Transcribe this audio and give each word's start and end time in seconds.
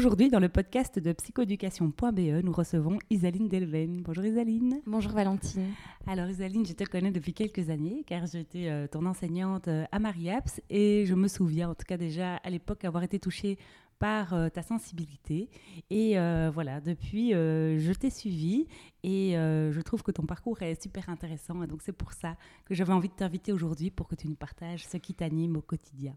Aujourd'hui, 0.00 0.30
dans 0.30 0.40
le 0.40 0.48
podcast 0.48 0.98
de 0.98 1.12
psychoéducation.be, 1.12 2.42
nous 2.42 2.52
recevons 2.52 2.98
Isaline 3.10 3.48
Delven. 3.48 4.00
Bonjour 4.00 4.24
Isaline. 4.24 4.80
Bonjour 4.86 5.12
Valentine. 5.12 5.74
Alors 6.06 6.26
Isaline, 6.26 6.64
je 6.64 6.72
te 6.72 6.84
connais 6.84 7.10
depuis 7.10 7.34
quelques 7.34 7.68
années 7.68 8.02
car 8.06 8.24
j'étais 8.24 8.70
euh, 8.70 8.86
ton 8.86 9.04
enseignante 9.04 9.68
euh, 9.68 9.84
à 9.92 9.98
Mariaps 9.98 10.62
et 10.70 11.04
je 11.04 11.14
me 11.14 11.28
souviens 11.28 11.68
en 11.68 11.74
tout 11.74 11.84
cas 11.86 11.98
déjà 11.98 12.36
à 12.36 12.48
l'époque 12.48 12.86
avoir 12.86 13.02
été 13.02 13.18
touchée 13.18 13.58
par 13.98 14.32
euh, 14.32 14.48
ta 14.48 14.62
sensibilité. 14.62 15.50
Et 15.90 16.14
voilà, 16.50 16.80
depuis, 16.80 17.32
je 17.32 17.92
t'ai 17.92 18.08
suivi 18.08 18.68
et 19.02 19.32
je 19.34 19.80
trouve 19.82 20.02
que 20.02 20.12
ton 20.12 20.24
parcours 20.24 20.62
est 20.62 20.82
super 20.82 21.10
intéressant. 21.10 21.62
Et 21.62 21.66
donc 21.66 21.82
c'est 21.82 21.92
pour 21.92 22.14
ça 22.14 22.38
que 22.64 22.74
j'avais 22.74 22.94
envie 22.94 23.10
de 23.10 23.14
t'inviter 23.14 23.52
aujourd'hui 23.52 23.90
pour 23.90 24.08
que 24.08 24.14
tu 24.14 24.28
nous 24.28 24.34
partages 24.34 24.86
ce 24.86 24.96
qui 24.96 25.12
t'anime 25.12 25.58
au 25.58 25.60
quotidien. 25.60 26.16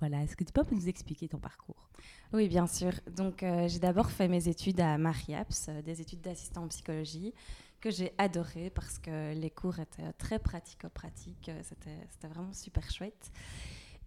Voilà, 0.00 0.22
est-ce 0.22 0.36
que 0.36 0.44
tu 0.44 0.52
peux 0.52 0.62
nous 0.70 0.88
expliquer 0.88 1.28
ton 1.28 1.38
parcours? 1.38 1.88
Oui, 2.32 2.48
bien 2.48 2.66
sûr. 2.66 2.92
Donc, 3.16 3.42
euh, 3.42 3.68
j'ai 3.68 3.78
d'abord 3.78 4.10
fait 4.10 4.28
mes 4.28 4.48
études 4.48 4.80
à 4.80 4.98
Mariaps, 4.98 5.68
euh, 5.68 5.82
des 5.82 6.00
études 6.00 6.20
d'assistant 6.20 6.64
en 6.64 6.68
psychologie, 6.68 7.32
que 7.80 7.90
j'ai 7.90 8.12
adoré 8.18 8.70
parce 8.70 8.98
que 8.98 9.34
les 9.34 9.50
cours 9.50 9.78
étaient 9.78 10.12
très 10.18 10.38
pratico-pratiques. 10.38 11.48
Euh, 11.48 11.60
c'était 11.62 12.26
vraiment 12.28 12.52
super 12.52 12.90
chouette. 12.90 13.30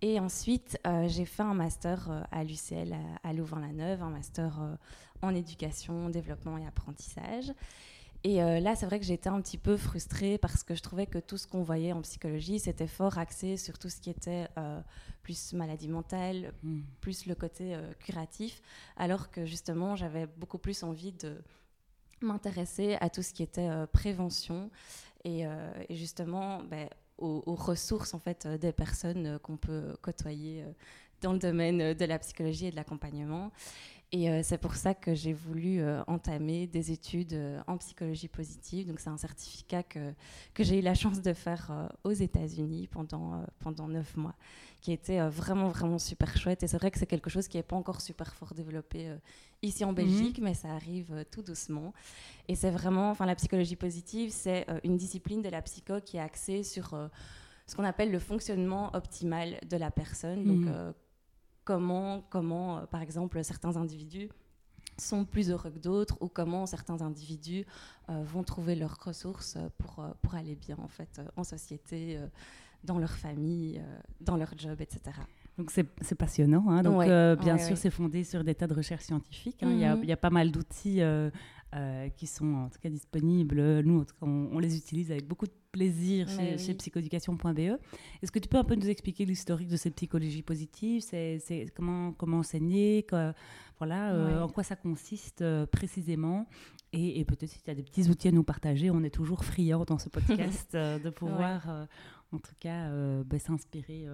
Et 0.02 0.20
ensuite, 0.20 0.78
j'ai 1.08 1.26
fait 1.26 1.42
un 1.42 1.56
master 1.56 2.28
à 2.32 2.44
l'UCL 2.44 2.94
à, 2.94 3.30
à 3.30 3.34
Louvain-la-Neuve, 3.34 4.04
un 4.04 4.12
master 4.12 4.78
en 5.24 5.34
éducation, 5.34 6.10
développement 6.10 6.60
et 6.60 6.68
apprentissage. 6.68 7.52
Et 8.24 8.42
euh, 8.42 8.60
là, 8.60 8.76
c'est 8.76 8.86
vrai 8.86 9.00
que 9.00 9.06
j'étais 9.06 9.30
un 9.30 9.42
petit 9.42 9.58
peu 9.58 9.78
frustrée 9.78 10.38
parce 10.38 10.64
que 10.64 10.76
je 10.76 10.82
trouvais 10.82 11.06
que 11.06 11.20
tout 11.20 11.38
ce 11.38 11.48
qu'on 11.48 11.64
voyait 11.64 11.92
en 11.92 12.02
psychologie, 12.02 12.60
c'était 12.60 12.88
fort 12.88 13.18
axé 13.18 13.58
sur 13.58 13.78
tout 13.78 13.90
ce 13.90 14.02
qui 14.02 14.10
était 14.10 14.48
euh, 14.58 14.82
plus 15.24 15.54
maladie 15.54 15.88
mentale, 15.88 16.54
hmm. 16.64 16.82
plus 17.00 17.26
le 17.26 17.36
côté 17.36 17.76
euh, 17.76 17.94
curatif, 18.00 18.62
alors 18.96 19.30
que 19.30 19.46
justement, 19.46 19.96
j'avais 19.96 20.26
beaucoup 20.26 20.58
plus 20.58 20.84
envie 20.84 21.12
de 21.14 21.38
m'intéresser 22.22 22.98
à 23.00 23.10
tout 23.10 23.22
ce 23.22 23.32
qui 23.32 23.44
était 23.44 23.70
prévention 23.94 24.72
et, 25.24 25.46
justement 25.92 26.64
ben, 26.64 26.90
aux, 27.20 27.44
aux, 27.46 27.54
ressources 27.54 28.16
en 28.16 28.20
fait 28.20 28.48
des 28.48 28.72
personnes 28.72 29.38
qu'on 29.38 29.56
peut 29.56 29.96
côtoyer 30.02 30.66
dans 31.22 31.34
le 31.34 31.38
domaine 31.38 31.94
de 31.94 32.06
la 32.06 32.18
psychologie 32.18 32.68
et 32.68 32.72
de 32.72 32.76
l'accompagnement. 32.76 33.52
Et 34.14 34.30
euh, 34.30 34.40
c'est 34.42 34.58
pour 34.58 34.76
ça 34.76 34.94
que 34.94 35.14
j'ai 35.14 35.34
voulu 35.34 35.82
euh, 35.82 36.02
entamer 36.08 36.66
des 36.66 36.92
études 36.94 37.34
euh, 37.34 37.60
en 37.68 37.78
psychologie 37.78 38.30
positive. 38.30 38.88
Donc 38.88 39.02
c'est 39.02 39.10
un 39.10 39.18
certificat 39.18 39.84
que, 39.84 40.14
que 40.54 40.64
j'ai 40.64 40.80
eu 40.80 40.82
la 40.82 40.94
chance 40.94 41.22
de 41.22 41.34
faire 41.34 41.90
aux 42.06 42.14
États-Unis 42.14 42.88
pendant, 42.88 43.44
pendant 43.60 43.90
neuf 43.90 44.16
mois, 44.16 44.36
qui 44.80 44.94
était 44.94 45.20
vraiment, 45.28 45.68
vraiment 45.68 46.00
super 46.00 46.38
chouette. 46.38 46.64
Et 46.64 46.68
c'est 46.68 46.78
vrai 46.78 46.90
que 46.90 47.00
c'est 47.00 47.06
quelque 47.06 47.30
chose 47.30 47.50
qui 47.50 47.58
n'est 47.58 47.64
pas 47.64 47.76
encore 47.76 48.00
super 48.00 48.34
fort 48.34 48.54
développé 48.54 49.14
ici 49.62 49.84
en 49.84 49.92
Belgique, 49.92 50.38
mhm. 50.38 50.46
mais 50.46 50.54
ça 50.54 50.70
arrive 50.70 51.26
tout 51.30 51.42
doucement. 51.42 51.94
Et 52.48 52.56
c'est 52.56 52.72
vraiment, 52.72 53.10
enfin 53.12 53.26
la 53.26 53.36
psychologie 53.36 53.76
positive, 53.76 54.32
c'est 54.32 54.66
une 54.86 54.96
discipline 54.96 55.42
de 55.42 55.50
la 55.50 55.62
psycho 55.62 56.00
qui 56.00 56.16
est 56.16 56.22
axée 56.22 56.64
sur 56.64 56.96
ce 57.66 57.76
qu'on 57.76 57.84
appelle 57.84 58.12
le 58.12 58.20
fonctionnement 58.20 58.96
optimal 58.96 59.60
de 59.70 59.76
la 59.76 59.92
personne. 59.92 60.46
Donc 60.46 60.60
mhm 60.60 60.94
comment, 61.68 62.24
comment 62.30 62.78
euh, 62.78 62.86
par 62.86 63.02
exemple, 63.02 63.44
certains 63.44 63.76
individus 63.76 64.30
sont 64.98 65.26
plus 65.26 65.52
heureux 65.52 65.70
que 65.70 65.80
d'autres 65.80 66.18
ou 66.22 66.30
comment 66.30 66.66
certains 66.66 67.02
individus 67.02 67.66
euh, 68.10 68.24
vont 68.24 68.42
trouver 68.42 68.74
leurs 68.74 68.98
ressources 69.04 69.58
pour, 69.78 70.00
euh, 70.00 70.08
pour 70.22 70.34
aller 70.36 70.56
bien 70.56 70.78
en 70.82 70.88
fait 70.88 71.22
en 71.36 71.44
société, 71.44 72.20
dans 72.86 73.00
leur 73.00 73.12
famille, 73.12 73.82
dans 74.22 74.38
leur 74.38 74.58
job, 74.58 74.80
etc. 74.80 75.02
Donc 75.58 75.72
c'est 75.72 76.16
passionnant. 76.16 76.70
Hein. 76.70 76.84
Donc 76.84 77.04
bien 77.42 77.58
sûr, 77.58 77.76
c'est 77.76 77.90
fondé 77.90 78.24
sur 78.24 78.46
des 78.46 78.56
tas 78.56 78.68
de 78.68 78.74
recherches 78.74 79.04
scientifiques. 79.04 79.62
Hein. 79.62 79.72
il, 79.72 79.80
y 79.80 79.86
a, 79.86 79.96
mhm. 79.96 80.04
il, 80.04 80.10
y 80.10 80.14
a, 80.14 80.18
pas 80.18 80.30
mal 80.30 80.52
d'outils 80.52 81.02
qui 82.16 82.28
sont 82.28 82.54
en 82.54 82.70
tout 82.70 82.80
cas 82.80 82.90
disponibles. 82.90 83.82
Nous, 83.82 84.00
en 84.00 84.06
tout 84.06 84.16
cas, 84.20 84.26
on, 84.26 84.60
les 84.60 84.78
utilise 84.78 85.12
avec 85.12 85.28
beaucoup 85.28 85.46
de 85.46 85.54
plaisir 85.72 86.28
chez, 86.30 86.58
chez 86.58 86.74
psychoéducation.be. 86.74 87.60
Est-ce 88.22 88.32
que 88.32 88.40
tu 88.40 88.50
peux 88.50 88.58
un 88.58 88.64
peu 88.64 88.76
nous 88.76 88.90
expliquer 88.90 89.26
l'historique 89.26 89.68
de 89.68 89.78
cette 89.78 89.96
psychologie 89.96 90.42
positive 90.42 91.02
C'est 91.02 91.72
comment, 91.76 92.14
comment 92.14 92.40
enseigner? 92.40 93.06
Voilà, 93.78 94.14
euh, 94.14 94.42
En 94.42 94.50
quoi 94.50 94.64
ça 94.64 94.76
consiste 94.76 95.42
euh, 95.42 95.66
précisément? 95.66 96.48
Et, 96.94 97.24
peut-être 97.26 97.50
si 97.50 97.62
tu 97.62 97.70
as 97.70 97.76
des 97.76 97.84
petits 97.84 98.10
outils 98.10 98.30
à 98.30 98.32
nous 98.32 98.44
partager, 98.44 98.90
on 98.90 99.04
est 99.04 99.14
toujours 99.14 99.44
friand 99.44 99.84
dans 99.86 100.00
ce 100.00 100.10
podcast 100.10 100.72
euh, 100.74 100.98
de 100.98 101.10
pouvoir, 101.10 101.88
en 102.32 102.40
tout 102.40 102.56
cas, 102.60 102.90
ben, 103.24 103.40
s'inspirer 103.40 104.08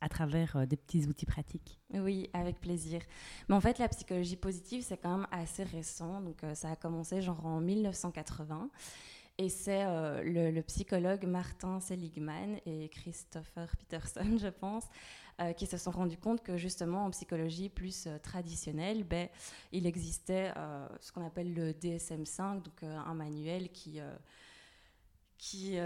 à 0.00 0.08
travers 0.08 0.66
des 0.66 0.76
petits 0.76 1.06
outils 1.06 1.26
pratiques. 1.26 1.80
Oui, 1.94 2.28
avec 2.32 2.60
plaisir. 2.60 3.00
Mais 3.48 3.54
en 3.54 3.60
fait, 3.60 3.78
la 3.78 3.88
psychologie 3.88 4.36
positive, 4.36 4.82
c'est 4.82 4.96
quand 4.96 5.16
même 5.16 5.26
assez 5.30 5.64
récent. 5.64 6.20
Donc, 6.20 6.42
ça 6.54 6.70
a 6.70 6.76
commencé 6.76 7.22
genre 7.22 7.44
en 7.46 7.60
1980. 7.60 8.70
Et 9.38 9.50
c'est 9.50 9.84
euh, 9.84 10.22
le, 10.50 10.62
psychologue 10.62 11.26
Martin 11.26 11.78
Seligman 11.80 12.58
et 12.64 12.88
Christopher 12.88 13.68
Peterson, 13.76 14.38
je 14.40 14.48
pense, 14.48 14.84
euh, 15.42 15.52
qui 15.52 15.66
se 15.66 15.76
sont 15.76 15.90
rendus 15.90 16.16
compte 16.16 16.42
que 16.42 16.56
justement 16.56 17.04
en 17.04 17.10
psychologie 17.10 17.68
plus 17.68 18.06
euh, 18.06 18.18
traditionnelle, 18.18 19.04
ben, 19.04 19.28
il 19.72 19.86
existait 19.86 20.52
ce 21.00 21.12
qu'on 21.12 21.26
appelle 21.26 21.52
le 21.52 21.72
DSM-5, 21.72 22.62
donc 22.62 22.82
un 22.82 23.14
manuel 23.14 23.70
qui 23.70 24.00
qui, 25.38 25.76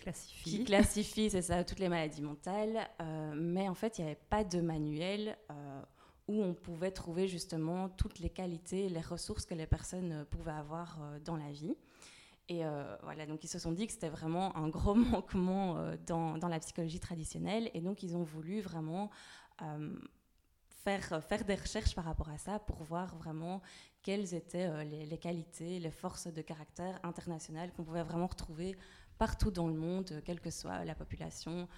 classifie, 0.00 0.44
qui 0.44 0.64
classifie 0.64 1.30
c'est 1.30 1.42
ça, 1.42 1.64
toutes 1.64 1.78
les 1.80 1.88
maladies 1.88 2.22
mentales. 2.22 2.88
mais 3.34 3.68
en 3.68 3.74
fait, 3.74 3.98
il 3.98 4.04
n'y 4.04 4.10
avait 4.10 4.20
pas 4.28 4.44
de 4.44 4.60
manuel 4.60 5.36
où 6.28 6.42
on 6.42 6.54
pouvait 6.54 6.90
trouver 6.90 7.28
justement 7.28 7.88
toutes 7.88 8.20
les 8.20 8.30
qualités, 8.30 8.88
les 8.88 9.00
ressources 9.00 9.44
que 9.44 9.54
les 9.54 9.66
personnes 9.66 10.24
pouvaient 10.30 10.52
avoir 10.52 10.98
dans 11.24 11.36
la 11.36 11.50
vie. 11.50 11.76
Et 12.50 12.66
euh, 12.66 12.96
voilà, 13.04 13.26
donc 13.26 13.44
ils 13.44 13.48
se 13.48 13.60
sont 13.60 13.70
dit 13.70 13.86
que 13.86 13.92
c'était 13.92 14.08
vraiment 14.08 14.56
un 14.56 14.68
gros 14.68 14.94
manquement 14.96 15.76
euh, 15.76 15.96
dans, 16.04 16.36
dans, 16.36 16.48
la 16.48 16.58
psychologie 16.58 16.98
traditionnelle. 16.98 17.70
Et 17.74 17.80
donc 17.80 18.02
ils 18.02 18.16
ont 18.16 18.24
voulu 18.24 18.60
vraiment 18.60 19.08
euh, 19.62 19.94
faire, 20.84 21.22
faire 21.24 21.44
des 21.44 21.54
recherches 21.54 21.94
par 21.94 22.04
rapport 22.04 22.28
à 22.28 22.38
ça 22.38 22.58
pour 22.58 22.82
voir 22.82 23.16
vraiment 23.16 23.60
quelles 24.02 24.34
étaient 24.34 24.84
les, 24.84 25.06
les, 25.06 25.18
qualités, 25.18 25.78
les 25.78 25.90
forces 25.90 26.26
de 26.26 26.42
caractère 26.42 26.98
internationales 27.02 27.72
qu'on 27.72 27.84
pouvait 27.84 28.02
vraiment 28.02 28.26
retrouver 28.26 28.76
partout 29.18 29.50
dans 29.50 29.68
le 29.68 29.74
monde, 29.74 30.22
quelle 30.24 30.40
que 30.40 30.50
soit 30.50 30.84
la 30.84 30.94
population, 30.94 31.68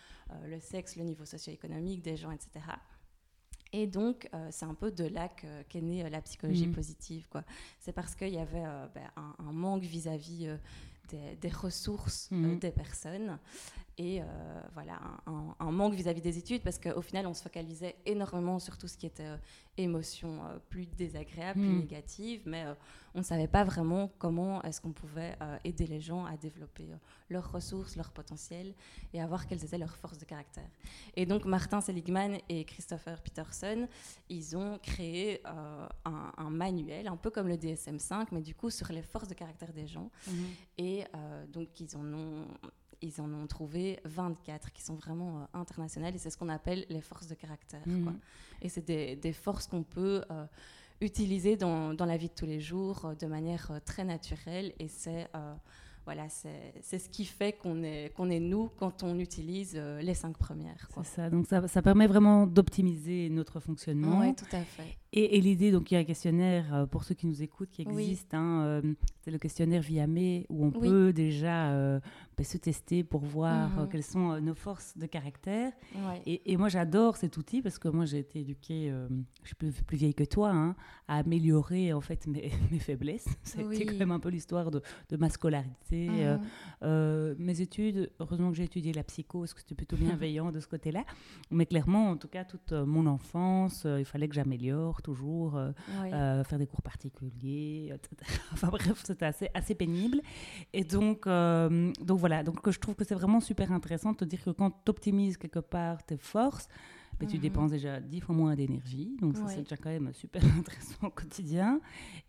le 0.44 0.60
sexe, 0.60 0.94
le 0.96 1.02
niveau 1.02 1.24
socio-économique 1.24 2.02
des 2.02 2.16
gens, 2.16 2.30
etc. 2.30 2.60
Et 3.72 3.86
donc, 3.86 4.28
euh, 4.34 4.48
c'est 4.50 4.66
un 4.66 4.74
peu 4.74 4.90
de 4.90 5.04
là 5.04 5.28
qu'est 5.68 5.80
née 5.80 6.04
euh, 6.04 6.10
la 6.10 6.20
psychologie 6.20 6.66
mmh. 6.66 6.72
positive. 6.72 7.26
C'est 7.78 7.92
parce 7.92 8.14
qu'il 8.14 8.28
y 8.28 8.38
avait 8.38 8.64
euh, 8.64 8.86
ben, 8.94 9.10
un, 9.16 9.52
manque 9.52 9.82
vis-à-vis 9.82 10.48
des, 11.08 11.48
ressources 11.48 12.30
mmh. 12.30 12.58
des 12.58 12.70
personnes 12.70 13.38
et 13.98 14.20
voilà 14.74 15.00
un, 15.26 15.70
manque 15.70 15.94
vis-à-vis 15.94 16.20
des 16.20 16.38
études 16.38 16.62
parce 16.62 16.78
qu'au 16.78 17.02
final, 17.02 17.26
on 17.26 17.34
se 17.34 17.42
focalisait 17.42 17.96
énormément 18.06 18.58
sur 18.58 18.78
tout 18.78 18.88
ce 18.88 18.96
qui 18.96 19.06
était 19.06 19.28
émotions 19.76 20.40
plus 20.68 20.86
désagréables, 20.86 21.60
plus 21.60 21.68
mmh. 21.68 21.78
négatives, 21.78 22.42
mais 22.46 22.64
on 23.14 23.18
ne 23.18 23.24
savait 23.24 23.48
pas 23.48 23.64
vraiment 23.64 24.10
comment 24.18 24.62
est-ce 24.62 24.80
qu'on 24.80 24.92
pouvait 24.92 25.36
aider 25.64 25.86
les 25.86 26.00
gens 26.00 26.24
à 26.24 26.36
développer 26.36 26.88
leurs 27.32 27.50
ressources, 27.50 27.96
leur 27.96 28.12
potentiel 28.12 28.74
et 29.12 29.20
à 29.20 29.26
voir 29.26 29.46
quelles 29.46 29.64
étaient 29.64 29.78
leurs 29.78 29.96
forces 29.96 30.18
de 30.18 30.24
caractère. 30.24 30.68
Et 31.16 31.26
donc 31.26 31.44
Martin 31.44 31.80
Seligman 31.80 32.38
et 32.48 32.64
Christopher 32.64 33.20
Peterson, 33.22 33.88
ils 34.28 34.56
ont 34.56 34.78
créé 34.78 35.40
euh, 35.46 35.88
un, 36.04 36.50
manuel, 36.50 37.08
un 37.08 37.16
peu 37.16 37.30
comme 37.30 37.48
le 37.48 37.56
DSM-5, 37.56 38.28
mais 38.32 38.42
du 38.42 38.54
coup 38.54 38.70
sur 38.70 38.92
les 38.92 39.02
forces 39.02 39.28
de 39.28 39.34
caractère 39.34 39.72
des 39.72 39.86
gens. 39.86 40.10
Mhm. 40.26 40.46
Et 40.78 41.04
euh, 41.14 41.46
donc 41.46 41.80
ils 41.80 41.96
en 41.96 42.04
ont 42.12 42.46
ils 43.02 43.20
en 43.20 43.32
ont 43.32 43.46
trouvé 43.46 44.00
24 44.04 44.72
qui 44.72 44.82
sont 44.82 44.94
vraiment 44.94 45.40
euh, 45.40 45.58
internationales 45.58 46.14
et 46.14 46.18
c'est 46.18 46.30
ce 46.30 46.36
qu'on 46.36 46.48
appelle 46.48 46.86
les 46.88 47.00
forces 47.00 47.26
de 47.26 47.34
caractère. 47.34 47.82
Mhm. 47.86 48.18
Et 48.60 48.68
c'est 48.68 48.84
des, 48.84 49.16
des, 49.16 49.32
forces 49.32 49.66
qu'on 49.66 49.82
peut 49.82 50.22
utiliser 51.00 51.56
dans, 51.56 51.94
dans, 51.94 52.06
la 52.06 52.16
vie 52.16 52.28
de 52.28 52.34
tous 52.34 52.46
les 52.46 52.60
jours 52.60 53.12
de 53.18 53.26
manière 53.26 53.72
très 53.84 54.04
naturelle 54.04 54.72
et 54.78 54.86
c'est 54.88 55.28
voilà, 56.04 56.28
c'est 56.28 56.98
ce 56.98 57.08
qui 57.08 57.24
fait 57.24 57.52
qu'on 57.52 57.82
est, 57.82 58.12
qu'on 58.14 58.28
est 58.30 58.40
nous 58.40 58.70
quand 58.78 59.02
on 59.02 59.18
utilise 59.18 59.74
les 59.76 60.14
cinq 60.14 60.36
premières. 60.36 60.88
C'est 60.96 61.04
ça, 61.04 61.30
donc 61.30 61.46
ça, 61.46 61.66
ça 61.66 61.82
permet 61.82 62.06
vraiment 62.06 62.46
d'optimiser 62.46 63.28
notre 63.30 63.58
fonctionnement. 63.60 64.20
Oui, 64.20 64.34
tout 64.34 64.56
à 64.56 64.60
fait. 64.60 64.96
Et, 65.14 65.42
l'idée, 65.42 65.70
donc 65.70 65.90
il 65.90 65.94
y 65.94 65.96
a 65.98 66.00
un 66.00 66.04
questionnaire 66.04 66.74
euh, 66.74 66.86
pour 66.86 67.04
ceux 67.04 67.14
qui 67.14 67.26
nous 67.26 67.42
écoutent 67.42 67.68
qui 67.68 67.82
existe. 67.82 68.32
Hein, 68.32 68.62
euh, 68.62 68.94
c'est 69.20 69.30
le 69.30 69.36
questionnaire 69.36 69.82
Viamé 69.82 70.46
où 70.48 70.64
on 70.64 70.70
peut 70.70 71.12
déjà 71.12 71.70
euh, 71.72 72.00
bah, 72.38 72.44
se 72.44 72.56
tester 72.56 73.04
pour 73.04 73.20
voir 73.20 73.68
mhm. 73.68 73.88
quelles 73.90 74.04
sont 74.04 74.40
nos 74.40 74.54
forces 74.54 74.96
de 74.96 75.04
caractère. 75.04 75.72
Et, 76.24 76.56
moi 76.56 76.70
j'adore 76.70 77.18
cet 77.18 77.36
outil 77.36 77.60
parce 77.60 77.78
que 77.78 77.88
moi 77.88 78.06
j'ai 78.06 78.20
été 78.20 78.40
éduquée, 78.40 78.90
je 79.42 79.48
suis 79.48 79.54
plus, 79.54 79.82
plus, 79.82 79.96
vieille 79.98 80.14
que 80.14 80.24
toi, 80.24 80.50
hein, 80.50 80.76
à 81.08 81.18
améliorer 81.18 81.92
en 81.92 82.00
fait 82.00 82.26
mes, 82.26 82.50
mes 82.70 82.78
faiblesses. 82.78 83.28
C'était 83.42 83.84
quand 83.84 83.98
même 83.98 84.12
un 84.12 84.20
peu 84.20 84.30
l'histoire 84.30 84.70
de, 84.70 84.80
de, 85.10 85.16
ma 85.18 85.28
scolarité, 85.28 86.08
mhm. 86.80 87.34
mes 87.38 87.60
études. 87.60 88.10
Heureusement 88.18 88.50
que 88.50 88.56
j'ai 88.56 88.64
étudié 88.64 88.94
la 88.94 89.04
psycho 89.04 89.40
parce 89.40 89.52
que 89.52 89.60
c'était 89.60 89.74
plutôt 89.74 89.96
bienveillant 89.98 90.52
de 90.52 90.60
ce 90.60 90.66
côté-là. 90.68 91.04
Mais 91.50 91.66
clairement, 91.66 92.08
en 92.08 92.16
tout 92.16 92.28
cas, 92.28 92.44
toute 92.44 92.72
mon 92.72 93.04
enfance, 93.06 93.86
il 93.98 94.06
fallait 94.06 94.28
que 94.28 94.34
j'améliore 94.34 95.01
toujours, 95.02 95.56
euh, 95.56 95.72
euh, 96.04 96.44
faire 96.44 96.58
des 96.58 96.66
cours 96.66 96.82
particuliers, 96.82 97.92
etc. 97.94 98.16
enfin 98.52 98.68
bref, 98.68 99.02
c'était 99.04 99.26
assez, 99.26 99.48
assez 99.54 99.74
pénible. 99.74 100.20
Et 100.72 100.84
donc, 100.84 101.26
euh, 101.26 101.92
donc 102.00 102.18
voilà, 102.18 102.42
donc 102.42 102.68
je 102.68 102.78
trouve 102.78 102.94
que 102.94 103.04
c'est 103.04 103.14
vraiment 103.14 103.40
super 103.40 103.72
intéressant 103.72 104.12
de 104.12 104.18
te 104.18 104.24
dire 104.24 104.42
que 104.42 104.50
quand 104.50 104.70
tu 104.70 104.90
optimises 104.90 105.36
quelque 105.36 105.58
part 105.58 106.04
tes 106.04 106.16
forces, 106.16 106.68
mais 107.20 107.26
ben, 107.26 107.32
tu 107.32 107.36
mhm. 107.36 107.42
dépenses 107.42 107.70
déjà 107.70 108.00
dix 108.00 108.20
fois 108.20 108.34
moins 108.34 108.54
d'énergie. 108.54 109.16
Donc, 109.20 109.36
ça, 109.36 109.46
c'est 109.46 109.62
déjà 109.62 109.76
quand 109.76 109.90
même 109.90 110.12
super 110.14 110.42
intéressant 110.58 111.06
au 111.06 111.10
quotidien. 111.10 111.80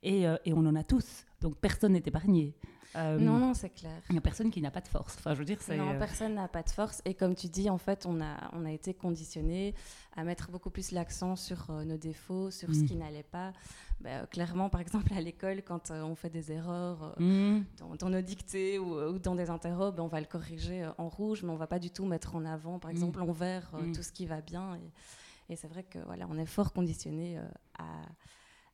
Et, 0.04 0.24
et, 0.24 0.54
on 0.54 0.66
en 0.66 0.76
a 0.76 0.84
tous. 0.84 1.26
Donc, 1.40 1.56
personne 1.56 1.94
n'est 1.94 2.04
épargné. 2.06 2.54
Euh, 2.96 3.18
non, 3.18 3.38
non, 3.38 3.54
c'est 3.54 3.70
clair. 3.70 4.02
Il 4.10 4.14
n'y 4.14 4.18
a 4.18 4.22
personne 4.22 4.52
qui 4.52 4.62
n'a 4.62 4.72
pas 4.72 4.82
de 4.82 4.88
force. 4.88 5.16
Enfin, 5.18 5.34
je 5.34 5.40
veux 5.40 5.46
dire, 5.46 5.58
non, 5.70 5.90
euh, 5.90 6.00
personne 6.00 6.36
n'a 6.36 6.48
pas 6.48 6.64
de 6.64 6.70
force. 6.70 7.02
Et 7.06 7.14
comme 7.14 7.36
tu 7.36 7.48
dis, 7.48 7.70
en 7.70 7.78
fait, 7.78 8.06
on 8.06 8.22
a, 8.22 8.50
on 8.54 8.66
a 8.66 8.72
été 8.72 8.94
conditionné 8.94 9.74
à 10.16 10.24
mettre 10.24 10.52
beaucoup 10.52 10.70
plus 10.70 10.92
l'accent 10.92 11.36
sur 11.36 11.70
euh, 11.70 11.84
nos 11.84 11.98
défauts, 11.98 12.52
sur 12.52 12.74
ce 12.74 12.82
mm. 12.82 12.86
qui 12.86 12.96
n'allait 12.96 13.24
pas. 13.24 13.54
Bah, 14.02 14.28
clairement, 14.28 14.70
par 14.70 14.82
exemple, 14.82 15.14
à 15.14 15.22
l'école, 15.22 15.64
quand 15.64 15.92
on 15.92 16.16
fait 16.16 16.30
des 16.30 16.52
erreurs 16.52 17.16
mm. 17.20 17.62
dans, 18.00 18.10
nos 18.10 18.22
dictées 18.22 18.78
ou, 18.80 19.18
dans 19.18 19.36
des 19.36 19.50
interrobes, 19.50 20.00
on 20.00 20.08
va 20.08 20.20
le 20.20 20.28
corriger 20.28 20.88
en 20.98 21.10
rouge, 21.10 21.44
mais 21.44 21.50
on 21.50 21.54
ne 21.54 21.60
va 21.60 21.68
pas 21.68 21.80
du 21.80 21.90
tout 21.90 22.06
mettre 22.06 22.36
en 22.36 22.46
avant, 22.46 22.80
par 22.80 22.92
mm. 22.92 22.96
exemple, 22.96 23.22
en 23.22 23.32
vert, 23.32 23.72
tout 23.94 24.04
ce 24.04 24.12
qui 24.12 24.26
va 24.26 24.42
bien. 24.42 24.76
Et, 24.76 25.54
et 25.54 25.56
c'est 25.56 25.68
vrai 25.68 25.84
que 25.84 26.00
voilà, 26.06 26.28
on 26.30 26.38
est 26.38 26.46
fort 26.46 26.74
conditionné 26.74 27.40
à 27.78 27.84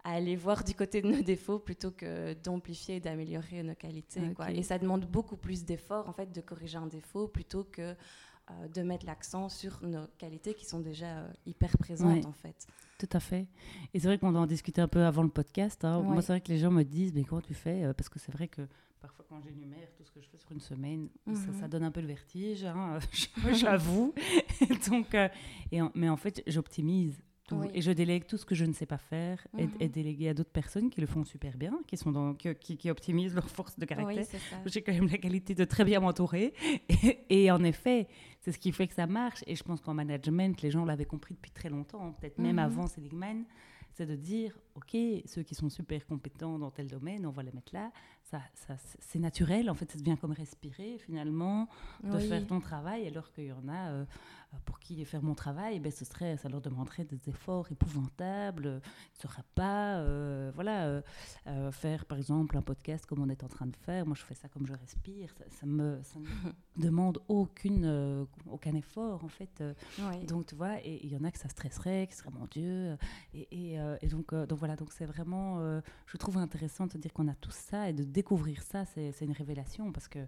à 0.04 0.13
aller 0.13 0.36
voir 0.36 0.63
du 0.63 0.74
côté 0.74 1.01
de 1.01 1.07
nos 1.07 1.22
défauts 1.22 1.60
plutôt 1.60 1.92
que 1.92 2.34
d'amplifier 2.36 2.98
et 2.98 3.00
d'améliorer 3.00 3.63
nos 3.63 3.75
qualités. 3.75 4.22
Et 4.50 4.63
ça 4.63 4.78
demande 4.78 5.06
beaucoup 5.06 5.38
plus 5.38 5.66
d'efforts 5.66 6.07
en 6.07 6.13
fait 6.13 6.31
de 6.31 6.42
corriger 6.42 6.78
un 6.78 6.88
défaut 6.88 7.28
plutôt 7.28 7.66
que 7.66 7.96
euh, 8.51 8.68
de 8.69 8.81
mettre 8.81 9.06
l'accent 9.06 9.48
sur 9.48 9.80
nos 9.84 10.07
qualités 10.18 10.56
qui 10.56 10.66
sont 10.66 10.80
déjà 10.80 11.19
euh, 11.19 11.31
hyper 11.46 11.78
présentes 11.78 12.25
en 12.25 12.31
fait. 12.31 12.66
Tout 12.98 13.10
à 13.12 13.19
fait. 13.19 13.48
Et 13.94 14.00
c'est 14.00 14.07
vrai 14.07 14.18
qu'on 14.18 14.34
en 14.34 14.48
discutait 14.48 14.81
un 14.81 14.88
peu 14.88 15.04
avant 15.04 15.22
le 15.22 15.30
podcast. 15.30 15.86
Hein. 15.86 16.01
Moi, 16.01 16.22
c'est 16.22 16.34
vrai 16.34 16.42
que 16.42 16.48
les 16.48 16.57
gens 16.57 16.72
me 16.72 16.84
disent, 16.84 17.13
mais 17.13 17.24
comment 17.24 17.42
tu 17.42 17.54
fais 17.54 17.84
euh, 17.84 17.94
Parce 17.94 18.10
que 18.10 18.18
c'est 18.18 18.31
vrai 18.31 18.48
que 18.48 18.63
parfois 19.01 19.24
quand 19.30 19.40
j'énumère 19.42 19.94
tout 19.96 20.04
ce 20.04 20.12
que 20.12 20.19
je 20.19 20.28
fais 20.28 20.38
sur 20.38 20.51
une 20.51 20.62
semaine, 20.62 21.10
ça, 21.28 21.51
mhm. 21.51 21.68
donne 21.69 21.84
un 21.84 21.92
peu 21.92 22.01
le 22.01 22.07
vertige, 22.07 22.66
hein, 22.66 22.98
j'avoue. 23.54 24.16
Donc, 24.90 25.13
et 25.13 25.80
mais 25.94 26.10
en 26.10 26.18
fait, 26.18 26.42
j'optimise 26.48 27.22
et 27.74 27.81
je 27.81 27.92
délègue 27.92 28.25
tout 28.25 28.38
ce 28.38 28.46
que 28.46 28.56
je 28.56 28.66
ne 28.66 28.74
sais 28.74 28.86
pas 28.86 28.98
faire 28.98 29.46
et, 29.57 29.68
mhm. 29.68 29.88
déléguer 29.90 30.30
à 30.30 30.34
d'autres 30.34 30.51
personnes 30.51 30.90
qui 30.90 31.01
le 31.01 31.07
font 31.07 31.24
super 31.24 31.57
bien, 31.57 31.80
qui, 31.88 31.98
sont 31.98 32.12
dans, 32.12 32.34
qui, 32.34 32.78
qui, 32.78 32.90
optimisent 32.90 33.34
leur 33.36 33.50
force 33.50 33.78
de 33.78 33.86
caractère. 33.86 34.25
J'ai 34.66 34.81
quand 34.81 34.94
même 34.94 35.07
la 35.07 35.18
qualité 35.18 35.56
de 35.56 35.66
très 35.66 35.84
bien 35.86 36.00
m'entourer. 36.00 36.54
Et, 37.30 37.51
en 37.51 37.63
effet, 37.63 38.07
c'est 38.42 38.51
ce 38.51 38.60
qui 38.60 38.72
fait 38.72 38.88
que 38.88 38.94
ça 38.94 39.07
marche. 39.07 39.44
Et 39.48 39.56
je 39.56 39.63
pense 39.63 39.81
qu'en 39.81 39.94
management, 39.94 40.62
les 40.62 40.72
gens 40.72 40.86
l'avaient 40.86 41.06
compris 41.06 41.34
depuis 41.36 41.51
très 41.51 41.69
longtemps, 41.69 42.13
peut-être 42.13 42.38
même 42.38 42.54
mhm. 42.54 42.60
avant 42.60 42.88
Seligman 42.88 43.46
c'est 44.00 44.06
de 44.06 44.16
dire, 44.16 44.57
OK, 44.75 44.96
ceux 45.25 45.44
qui 45.44 45.56
sont 45.56 45.68
super 45.68 46.06
compétents 46.06 46.57
dans 46.57 46.72
tel 46.72 46.88
domaine, 46.88 47.25
on 47.25 47.31
va 47.31 47.44
les 47.44 47.51
mettre 47.51 47.74
là. 47.74 47.92
Ça, 48.29 48.41
ça 48.53 48.75
c'est 48.99 49.19
naturel, 49.19 49.69
en 49.69 49.73
fait, 49.73 49.91
ça 49.91 49.97
devient 49.97 50.15
comme 50.19 50.33
respirer, 50.33 50.97
finalement, 50.99 51.67
de 52.03 52.19
faire 52.19 52.45
ton 52.45 52.59
travail, 52.59 53.07
alors 53.07 53.31
qu'il 53.31 53.45
y 53.45 53.51
en 53.51 53.67
a... 53.67 53.89
Euh, 53.89 54.05
euh, 54.53 54.57
pour 54.65 54.79
qui 54.79 55.03
faire 55.05 55.21
mon 55.21 55.35
travail, 55.35 55.79
ben, 55.79 55.91
ce 55.91 56.05
serait, 56.05 56.37
ça 56.37 56.49
leur 56.49 56.61
demanderait 56.61 57.03
des 57.03 57.29
efforts 57.29 57.71
épouvantables, 57.71 58.65
ne 58.65 58.79
sera 59.21 59.43
pas, 59.55 59.97
euh, 59.97 60.51
voilà, 60.55 61.01
euh, 61.47 61.71
faire 61.71 62.05
par 62.05 62.17
exemple 62.17 62.57
un 62.57 62.61
podcast 62.61 63.05
comme 63.05 63.19
on 63.21 63.29
est 63.29 63.43
en 63.43 63.47
train 63.47 63.67
de 63.67 63.75
faire. 63.75 64.05
Moi, 64.05 64.15
je 64.15 64.23
fais 64.23 64.33
ça 64.33 64.47
comme 64.49 64.65
je 64.65 64.73
respire. 64.73 65.33
Ça, 65.49 65.65
me, 65.65 65.99
ça 66.03 66.19
me 66.19 66.25
demande 66.81 67.19
aucune, 67.27 68.27
aucun 68.49 68.75
effort 68.75 69.23
en 69.23 69.27
fait. 69.27 69.63
Donc 70.27 70.47
tu 70.47 70.55
vois, 70.55 70.79
et 70.83 70.99
il 71.03 71.11
y 71.11 71.17
en 71.17 71.23
a 71.23 71.31
que 71.31 71.39
ça 71.39 71.49
stresserait, 71.49 72.07
qui 72.07 72.15
serait 72.15 72.31
mon 72.31 72.45
Dieu. 72.47 72.97
Et, 73.33 73.75
et, 74.01 74.07
donc, 74.07 74.33
donc 74.33 74.57
voilà, 74.57 74.75
donc 74.75 74.91
c'est 74.91 75.05
vraiment, 75.05 75.59
je 76.07 76.17
trouve 76.17 76.37
intéressant 76.37 76.87
de 76.87 76.93
te 76.93 76.97
dire 76.97 77.13
qu'on 77.13 77.27
a 77.27 77.35
tout 77.35 77.51
ça 77.51 77.89
et 77.89 77.93
de 77.93 78.03
découvrir 78.19 78.62
ça, 78.63 78.83
c'est 78.86 79.21
une 79.21 79.31
révélation 79.31 79.94
parce 79.94 80.10
que 80.10 80.19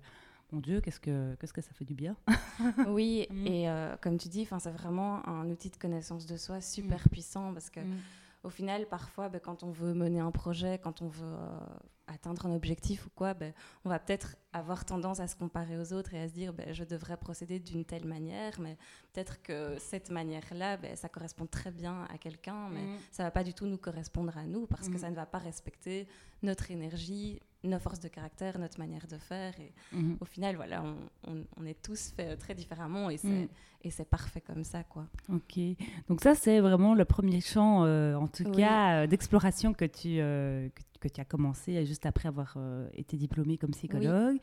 mon 0.51 0.59
Dieu, 0.59 0.79
qu'est-ce 0.81 0.99
que, 0.99 1.35
qu'est-ce 1.35 1.53
que 1.53 1.61
ça 1.61 1.73
fait 1.73 1.85
du 1.85 1.93
bien? 1.93 2.15
oui, 2.87 3.27
mm. 3.29 3.47
et 3.47 3.69
euh, 3.69 3.95
comme 4.01 4.17
tu 4.17 4.29
dis, 4.29 4.47
c'est 4.59 4.71
vraiment 4.71 5.27
un 5.27 5.49
outil 5.49 5.69
de 5.69 5.77
connaissance 5.77 6.25
de 6.25 6.37
soi 6.37 6.61
super 6.61 6.99
mm. 6.99 7.09
puissant 7.09 7.53
parce 7.53 7.69
que, 7.69 7.81
mm. 7.81 7.97
au 8.43 8.49
final, 8.49 8.85
parfois, 8.87 9.27
ben, 9.29 9.39
quand 9.39 9.63
on 9.63 9.71
veut 9.71 9.93
mener 9.93 10.19
un 10.19 10.31
projet, 10.31 10.79
quand 10.81 11.01
on 11.01 11.07
veut 11.07 11.25
euh, 11.25 11.59
atteindre 12.07 12.45
un 12.45 12.53
objectif 12.53 13.05
ou 13.07 13.09
quoi, 13.15 13.33
ben, 13.33 13.53
on 13.85 13.89
va 13.89 13.99
peut-être 13.99 14.35
avoir 14.53 14.83
tendance 14.83 15.21
à 15.21 15.27
se 15.27 15.35
comparer 15.35 15.77
aux 15.77 15.93
autres 15.93 16.13
et 16.13 16.21
à 16.21 16.27
se 16.27 16.33
dire 16.33 16.53
ben, 16.53 16.73
je 16.73 16.83
devrais 16.83 17.17
procéder 17.17 17.59
d'une 17.59 17.85
telle 17.85 18.05
manière, 18.05 18.59
mais 18.59 18.77
peut-être 19.13 19.41
que 19.41 19.77
cette 19.79 20.11
manière-là, 20.11 20.77
ça 20.95 21.07
correspond 21.07 21.45
très 21.45 21.71
bien 21.71 22.05
à 22.13 22.17
quelqu'un, 22.17 22.67
mais 22.69 22.83
ça 23.11 23.23
ne 23.23 23.27
va 23.27 23.31
pas 23.31 23.43
du 23.43 23.53
tout 23.53 23.67
nous 23.67 23.77
correspondre 23.77 24.37
à 24.37 24.45
nous 24.45 24.65
parce 24.67 24.89
que 24.89 24.97
ça 24.97 25.09
ne 25.09 25.15
va 25.15 25.25
pas 25.25 25.39
respecter 25.39 26.07
notre 26.43 26.71
énergie, 26.71 27.39
nos 27.63 27.79
forces 27.79 27.99
de 27.99 28.07
caractère, 28.07 28.57
notre 28.59 28.79
manière 28.79 29.05
de 29.07 29.17
faire. 29.17 29.53
Et 29.59 29.71
mhm. 29.91 30.17
au 30.19 30.25
final, 30.25 30.55
voilà, 30.55 30.83
on, 31.27 31.43
on, 31.57 31.65
est 31.65 31.81
tous 31.81 32.11
faits 32.15 32.39
très 32.39 32.55
différemment 32.55 33.09
et 33.09 33.17
c'est 33.17 33.27
mhm. 33.27 33.47
et 33.83 33.91
c'est 33.91 34.09
parfait 34.09 34.41
comme 34.41 34.63
ça, 34.63 34.83
quoi. 34.83 35.07
Ok. 35.29 35.59
Donc 36.07 36.21
ça, 36.21 36.35
c'est 36.35 36.59
vraiment 36.59 36.93
le 36.95 37.05
premier 37.05 37.41
champ, 37.41 37.83
euh, 37.83 38.15
en 38.15 38.27
tout 38.27 38.49
cas, 38.51 39.03
euh, 39.03 39.07
d'exploration 39.07 39.73
que 39.73 39.85
tu 39.85 40.19
euh, 40.19 40.69
que, 40.99 41.07
tu 41.07 41.19
as 41.19 41.25
commencé 41.25 41.83
juste 41.85 42.05
après 42.05 42.27
avoir 42.27 42.57
été 42.93 43.17
diplômé 43.17 43.57
comme 43.57 43.71
psychologue. 43.71 44.37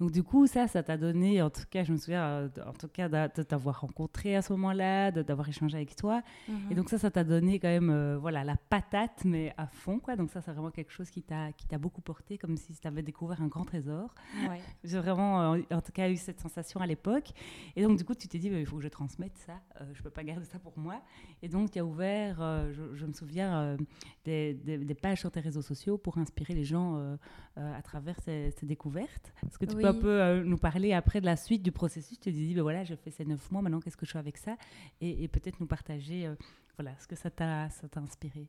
Donc 0.00 0.12
du 0.12 0.22
coup, 0.22 0.46
ça, 0.46 0.66
ça 0.66 0.82
t'a 0.82 0.96
donné, 0.96 1.42
en 1.42 1.50
tout 1.50 1.64
cas, 1.70 1.84
je 1.84 1.92
me 1.92 1.98
souviens, 1.98 2.24
euh, 2.24 2.48
en 2.66 2.72
tout 2.72 2.88
cas, 2.88 3.08
de 3.28 3.42
t'avoir 3.42 3.82
rencontré 3.82 4.34
à 4.34 4.40
ce 4.40 4.50
moment-là, 4.54 5.10
d'avoir 5.10 5.46
échangé 5.46 5.76
avec 5.76 5.94
toi. 5.94 6.22
Et 6.48 6.52
mhm. 6.52 6.74
donc 6.74 6.88
ça, 6.88 6.96
ça 6.96 7.10
t'a 7.10 7.22
donné 7.22 7.58
quand 7.58 7.68
même, 7.68 7.90
euh, 7.90 8.16
voilà, 8.18 8.42
la 8.42 8.56
patate, 8.56 9.26
mais 9.26 9.52
à 9.58 9.66
fond, 9.66 9.98
quoi. 9.98 10.16
Donc 10.16 10.30
ça, 10.30 10.40
c'est 10.40 10.52
vraiment 10.52 10.70
quelque 10.70 10.90
chose 10.90 11.10
qui 11.10 11.22
t'a 11.22 11.52
qui 11.52 11.66
t'a 11.66 11.76
beaucoup 11.76 12.00
porté, 12.00 12.38
comme 12.38 12.56
si 12.56 12.72
tu 12.72 12.88
avais 12.88 13.02
découvert 13.02 13.42
un 13.42 13.48
grand 13.48 13.64
trésor. 13.64 14.14
J'ai 14.84 14.98
vraiment, 14.98 15.52
euh, 15.52 15.60
en 15.70 15.82
tout 15.82 15.92
cas, 15.92 16.08
eu 16.08 16.16
cette 16.16 16.40
sensation 16.40 16.80
à 16.80 16.86
l'époque. 16.86 17.32
Et 17.76 17.82
donc 17.82 17.98
du 17.98 18.04
coup, 18.04 18.14
tu 18.14 18.26
t'es 18.26 18.38
dit, 18.38 18.48
bah, 18.48 18.58
il 18.58 18.64
faut 18.64 18.76
que 18.76 18.82
je 18.82 18.88
transmette 18.88 19.36
ça. 19.36 19.60
je 19.92 20.02
peux 20.02 20.10
pas 20.10 20.24
garder 20.24 20.46
ça 20.46 20.58
pour 20.58 20.78
moi. 20.78 21.02
Et 21.42 21.48
donc 21.48 21.72
tu 21.72 21.78
as 21.78 21.84
ouvert, 21.84 22.36
je, 22.72 23.04
me 23.04 23.12
souviens, 23.12 23.76
des, 24.24 24.54
des, 24.54 24.94
pages 24.94 25.20
sur 25.20 25.30
tes 25.30 25.40
réseaux 25.40 25.62
sociaux 25.62 25.98
pour 25.98 26.16
inspirer 26.16 26.54
les 26.54 26.64
gens 26.64 27.16
à 27.56 27.82
travers 27.82 28.18
ces, 28.20 28.54
découvertes. 28.62 29.32
Est-ce 29.46 29.58
que 29.58 29.66
tu 29.66 29.76
peux 29.76 29.89
un 29.90 30.00
peu 30.00 30.20
euh, 30.20 30.42
nous 30.44 30.58
parler 30.58 30.92
après 30.92 31.20
de 31.20 31.26
la 31.26 31.36
suite 31.36 31.62
du 31.62 31.72
processus 31.72 32.18
Tu 32.18 32.30
te 32.30 32.36
dis, 32.36 32.54
ben 32.54 32.62
voilà, 32.62 32.84
je 32.84 32.94
fais 32.94 33.10
ces 33.10 33.24
neuf 33.24 33.50
mois, 33.50 33.62
maintenant 33.62 33.80
qu'est-ce 33.80 33.96
que 33.96 34.06
je 34.06 34.12
fais 34.12 34.18
avec 34.18 34.36
ça? 34.36 34.56
Et, 35.00 35.28
peut-être 35.28 35.60
nous 35.60 35.66
partager 35.66 36.26
euh, 36.26 36.34
voilà, 36.78 36.96
ce 36.98 37.06
que 37.06 37.16
ça 37.16 37.30
t'a 37.30 37.68
inspiré. 37.96 38.48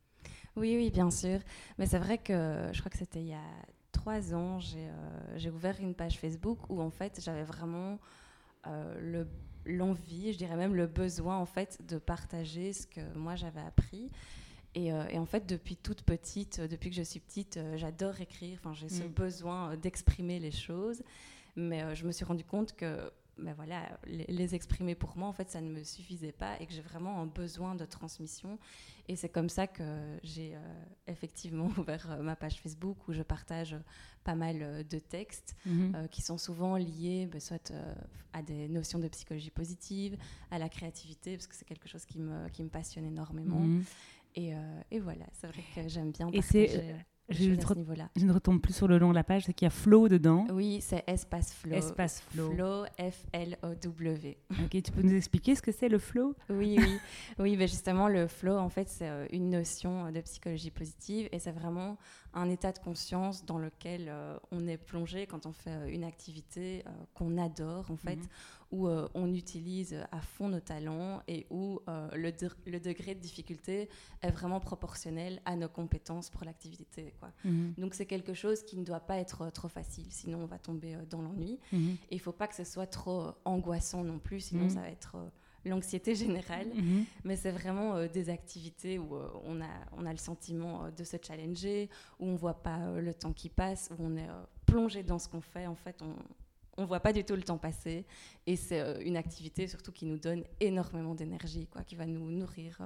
Oui, 0.56 0.76
oui, 0.78 0.90
bien 0.92 1.12
sûr. 1.12 1.40
Mais 1.78 1.86
c'est 1.86 2.00
vrai 2.00 2.18
que 2.18 2.70
je 2.72 2.80
crois 2.80 2.90
que 2.90 2.98
c'était 2.98 3.22
il 3.22 3.28
y 3.28 3.34
a 3.34 3.66
trois 3.92 4.34
ans, 4.34 4.60
j'ai 4.60 4.88
euh, 4.88 5.52
ouvert 5.52 5.76
une 5.80 5.94
page 5.94 6.18
Facebook 6.18 6.70
où 6.70 6.82
en 6.82 6.92
fait 6.92 7.20
j'avais 7.24 7.44
vraiment 7.44 8.00
l'envie, 9.66 10.34
je 10.34 10.38
dirais 10.38 10.56
même 10.56 10.76
le 10.76 10.88
besoin 10.88 11.38
en 11.38 11.46
fait 11.46 11.80
de 11.88 11.98
partager 11.98 12.74
ce 12.74 12.86
que 12.86 13.02
moi 13.16 13.36
j'avais 13.36 13.62
appris. 13.62 14.12
Et, 14.74 14.94
en 14.94 15.26
fait, 15.26 15.46
depuis 15.48 15.76
toute 15.76 16.04
petite, 16.04 16.62
depuis 16.62 16.90
que 16.90 16.96
je 16.96 17.02
suis 17.02 17.20
petite, 17.20 17.60
j'adore 17.76 18.22
écrire. 18.22 18.58
Enfin, 18.60 18.74
j'ai 18.74 18.90
ce 18.90 19.04
mm. 19.04 19.08
besoin 19.08 19.76
d'exprimer 19.78 20.40
les 20.40 20.52
choses. 20.52 21.04
Mais 21.56 21.84
euh, 21.84 21.96
je 21.96 22.06
me 22.06 22.12
suis 22.12 22.26
rendu 22.26 22.44
compte 22.44 22.76
que 22.76 23.12
ben 23.38 23.54
voilà, 23.56 23.98
les, 24.06 24.54
exprimer 24.54 24.94
pour 24.94 25.18
moi, 25.18 25.28
en 25.28 25.34
fait, 25.34 25.50
ça 25.50 25.62
ne 25.62 25.70
me 25.70 25.84
suffisait 25.84 26.34
pas 26.34 26.60
et 26.60 26.68
que 26.68 26.74
j'ai 26.74 26.82
vraiment 26.82 27.22
un 27.22 27.26
besoin 27.26 27.74
de 27.74 27.86
transmission. 27.86 28.60
Et 29.08 29.16
c'est 29.16 29.30
comme 29.30 29.50
ça 29.50 29.66
que 29.66 30.20
j'ai 30.22 30.54
euh, 30.54 30.84
effectivement 31.08 31.66
ouvert 31.78 32.12
euh, 32.12 32.22
ma 32.22 32.36
page 32.36 32.60
Facebook 32.62 32.98
où 33.08 33.14
je 33.14 33.24
partage 33.24 33.76
pas 34.24 34.36
mal 34.36 34.86
de 34.88 35.00
textes 35.00 35.56
mhm. 35.66 36.08
qui 36.12 36.22
sont 36.22 36.38
souvent 36.38 36.78
liés 36.78 37.28
ben, 37.32 37.42
soit 37.42 37.74
à 38.34 38.44
des 38.44 38.68
notions 38.68 39.00
de 39.00 39.08
psychologie 39.08 39.50
positive, 39.50 40.16
à 40.52 40.60
la 40.60 40.70
créativité, 40.70 41.36
parce 41.36 41.48
que 41.48 41.56
c'est 41.56 41.66
quelque 41.66 41.90
chose 41.90 42.06
qui 42.06 42.20
me, 42.20 42.48
qui 42.50 42.64
me 42.64 42.70
passionne 42.70 43.06
énormément. 43.06 43.62
Mhm. 43.62 43.84
Et, 44.36 44.54
et, 44.92 45.00
voilà, 45.00 45.26
c'est 45.34 45.48
vrai 45.48 45.64
que 45.76 45.88
j'aime 45.88 46.12
bien 46.12 46.30
partager. 46.32 46.68
je, 46.68 46.94
je, 47.34 48.26
ne 48.26 48.34
retombe 48.34 48.62
plus 48.62 48.74
sur 48.74 48.88
le 48.88 49.00
nom 49.00 49.10
de 49.10 49.16
la 49.16 49.24
page, 49.24 49.44
c'est 49.46 49.54
qu'il 49.54 49.66
y 49.66 49.68
a 49.68 49.72
Flow 49.72 50.10
dedans. 50.10 50.46
Oui, 50.52 50.80
c'est 50.82 51.04
Espace 51.08 51.54
Flow. 51.54 51.74
Espace 51.74 52.22
Flow. 52.30 52.52
Flow, 52.52 52.86
F-L-O-W. 52.98 54.38
Ok, 54.64 54.82
tu 54.82 54.92
peux 54.92 55.02
nous 55.02 55.16
expliquer 55.16 55.56
ce 55.56 55.62
que 55.62 55.72
c'est 55.72 55.90
le 55.90 56.00
flow 56.00 56.36
Oui, 56.50 56.78
oui. 56.80 56.98
oui 57.40 57.58
ben 57.58 57.68
justement, 57.68 58.08
le 58.08 58.28
flow, 58.28 58.58
en 58.58 58.70
fait, 58.70 58.90
c'est 58.90 59.08
euh, 59.08 59.28
une 59.32 59.50
notion 59.50 60.12
de 60.12 60.22
psychologie 60.22 60.72
positive 60.72 61.30
et 61.32 61.40
c'est 61.40 61.52
vraiment 61.52 61.98
un 62.34 62.50
état 62.50 62.72
de 62.72 62.80
conscience 62.80 63.46
dans 63.46 63.58
lequel 63.58 64.08
euh, 64.10 64.38
on 64.52 64.68
est 64.68 64.78
plongé 64.78 65.28
quand 65.28 65.46
on 65.46 65.52
fait 65.52 65.72
euh, 65.72 65.88
une 65.88 66.04
activité 66.04 66.84
qu'on 67.14 67.38
adore, 67.38 67.90
en 67.92 67.98
fait, 67.98 68.18
mhm. 68.18 68.28
Où 68.72 68.88
on 68.88 69.34
utilise 69.34 69.98
à 70.12 70.22
fond 70.22 70.48
nos 70.48 70.60
talents 70.60 71.22
et 71.28 71.46
où 71.50 71.80
le, 71.88 72.32
le, 72.66 72.80
degré 72.80 73.16
de 73.16 73.20
difficulté 73.20 73.90
est 74.22 74.32
vraiment 74.32 74.60
proportionnel 74.60 75.42
à 75.46 75.56
nos 75.56 75.70
compétences 75.70 76.30
pour 76.30 76.46
l'activité. 76.46 77.14
Mhm. 77.44 77.74
Donc 77.78 77.94
c'est 77.94 78.06
quelque 78.06 78.34
chose 78.34 78.64
qui 78.64 78.78
ne 78.78 78.86
doit 78.86 79.00
pas 79.02 79.18
être 79.18 79.50
trop 79.52 79.68
facile, 79.68 80.08
sinon 80.10 80.40
on 80.40 80.46
va 80.46 80.58
tomber 80.58 80.98
dans 81.10 81.22
l'ennui. 81.22 81.60
Mhm. 81.72 81.98
Et 82.10 82.16
il 82.16 82.18
ne 82.18 82.22
faut 82.22 82.32
pas 82.32 82.48
que 82.48 82.56
ce 82.56 82.64
soit 82.64 82.88
trop 82.88 83.32
angoissant 83.46 84.04
non 84.04 84.20
plus, 84.20 84.40
sinon 84.40 84.70
ça 84.70 84.82
va 84.82 84.90
être 84.90 85.18
l'anxiété 85.66 86.16
générale, 86.16 86.68
mhm. 86.74 87.06
mais 87.24 87.36
c'est 87.36 87.52
vraiment 87.52 87.96
euh, 87.96 88.08
des 88.08 88.30
activités 88.30 88.98
où 88.98 89.16
euh, 89.16 89.30
on, 89.44 89.62
a, 89.62 89.70
on 89.98 90.06
a 90.06 90.12
le 90.12 90.18
sentiment 90.18 90.86
euh, 90.86 90.92
de 90.92 91.04
se 91.04 91.18
challenger, 91.22 91.90
où 92.20 92.28
on 92.28 92.34
ne 92.34 92.38
voit 92.38 92.62
pas 92.62 93.00
le 93.00 93.14
temps 93.14 93.34
qui 93.34 93.50
passe, 93.50 93.90
où 93.98 94.04
on 94.04 94.18
est 94.18 94.30
plongé 94.66 95.04
dans 95.04 95.20
ce 95.20 95.28
qu'on 95.28 95.42
fait. 95.42 95.68
En 95.68 95.76
fait, 95.76 96.02
on 96.02 96.16
ne 96.82 96.88
voit 96.88 97.00
pas 97.00 97.14
du 97.14 97.24
tout 97.24 97.36
le 97.36 97.44
temps 97.44 97.58
passer. 97.58 98.06
Et 98.48 98.56
c'est 98.56 99.04
une 99.04 99.18
activité 99.18 99.68
surtout 99.68 99.92
qui 99.92 100.06
nous 100.06 100.18
donne 100.18 100.44
énormément 100.60 101.16
d'énergie, 101.16 101.68
quoi, 101.68 101.84
qui 101.84 101.96
va 101.96 102.06
nous 102.06 102.32
nourrir 102.32 102.80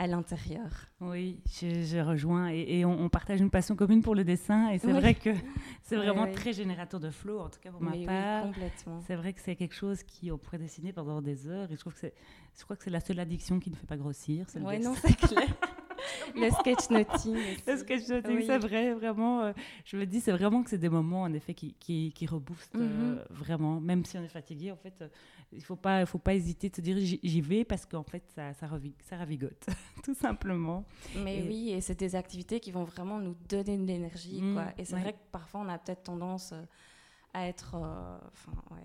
à 0.00 0.06
l'intérieur. 0.06 0.88
Oui, 1.02 1.40
je, 1.46 2.00
rejoins. 2.00 2.48
Et, 2.48 2.86
on, 2.86 3.10
partage 3.10 3.38
une 3.38 3.50
passion 3.50 3.76
commune 3.76 4.00
pour 4.00 4.14
le 4.14 4.24
dessin. 4.24 4.70
Et 4.70 4.78
c'est 4.78 4.92
vrai 4.92 5.14
que 5.14 5.28
c'est 5.82 5.96
vraiment 5.96 6.26
très 6.32 6.54
générateur 6.54 7.00
de 7.00 7.10
flow, 7.10 7.38
en 7.38 7.50
tout 7.50 7.60
cas 7.60 7.70
pour 7.70 7.82
ma 7.82 7.92
part. 8.06 8.44
complètement. 8.44 9.02
C'est 9.06 9.14
vrai 9.14 9.34
que 9.34 9.40
c'est 9.40 9.56
quelque 9.56 9.74
chose 9.74 10.02
qui 10.02 10.32
on 10.32 10.38
pourrait 10.38 10.56
dessiner 10.56 10.94
pendant 10.94 11.20
des 11.20 11.46
heures. 11.46 11.70
Et 11.70 11.74
je 11.74 11.80
trouve 11.80 11.92
que 11.92 11.98
c'est, 11.98 12.14
je 12.58 12.64
crois 12.64 12.76
que 12.76 12.84
c'est 12.84 12.90
la 12.90 13.00
seule 13.00 13.20
addiction 13.20 13.60
qui 13.60 13.70
ne 13.70 13.76
fait 13.76 13.86
pas 13.86 13.98
grossir. 13.98 14.46
Oui, 14.62 14.80
non, 14.80 14.94
c'est 14.94 15.14
clair. 15.14 15.46
le 16.34 16.50
sketchnoting. 16.50 17.36
Le 17.66 17.76
sketchnoting, 17.76 18.42
c'est 18.46 18.58
vrai, 18.58 18.94
vraiment. 18.94 19.42
Euh, 19.42 19.52
je 19.84 19.96
me 19.96 20.06
dis, 20.06 20.20
c'est 20.20 20.32
vraiment 20.32 20.62
que 20.62 20.70
c'est 20.70 20.78
des 20.78 20.88
moments, 20.88 21.22
en 21.22 21.32
effet, 21.32 21.54
qui, 21.54 21.74
qui, 21.78 22.12
qui 22.14 22.26
reboostent 22.26 22.76
euh, 22.76 23.14
mhm. 23.16 23.24
vraiment. 23.30 23.80
Même 23.80 24.04
si 24.04 24.18
on 24.18 24.22
est 24.22 24.28
fatigué, 24.28 24.70
en 24.70 24.76
fait, 24.76 24.94
euh, 25.02 25.08
il 25.52 25.58
ne 25.58 25.64
faut 25.64 25.76
pas, 25.76 26.04
faut 26.06 26.18
pas 26.18 26.34
hésiter 26.34 26.68
de 26.68 26.76
se 26.76 26.80
dire 26.80 26.96
j'y 26.98 27.40
vais 27.40 27.64
parce 27.64 27.86
qu'en 27.86 28.04
fait, 28.04 28.22
ça, 28.34 28.52
ça, 28.54 28.68
ça 29.02 29.16
ravigote, 29.16 29.66
tout 30.04 30.14
simplement. 30.14 30.84
Mais 31.16 31.42
oui, 31.46 31.70
et 31.70 31.80
c'est 31.80 31.98
des 31.98 32.14
activités 32.14 32.60
qui 32.60 32.70
vont 32.70 32.84
vraiment 32.84 33.18
nous 33.18 33.36
donner 33.48 33.76
de 33.78 33.84
l'énergie. 33.84 34.42
Mmh, 34.42 34.72
et 34.78 34.84
c'est 34.84 34.96
vrai 34.96 35.12
que 35.12 35.18
parfois, 35.32 35.60
on 35.60 35.68
a 35.68 35.78
peut-être 35.78 36.04
tendance 36.04 36.54
à 37.32 37.46
être, 37.46 37.76
euh, 37.76 38.18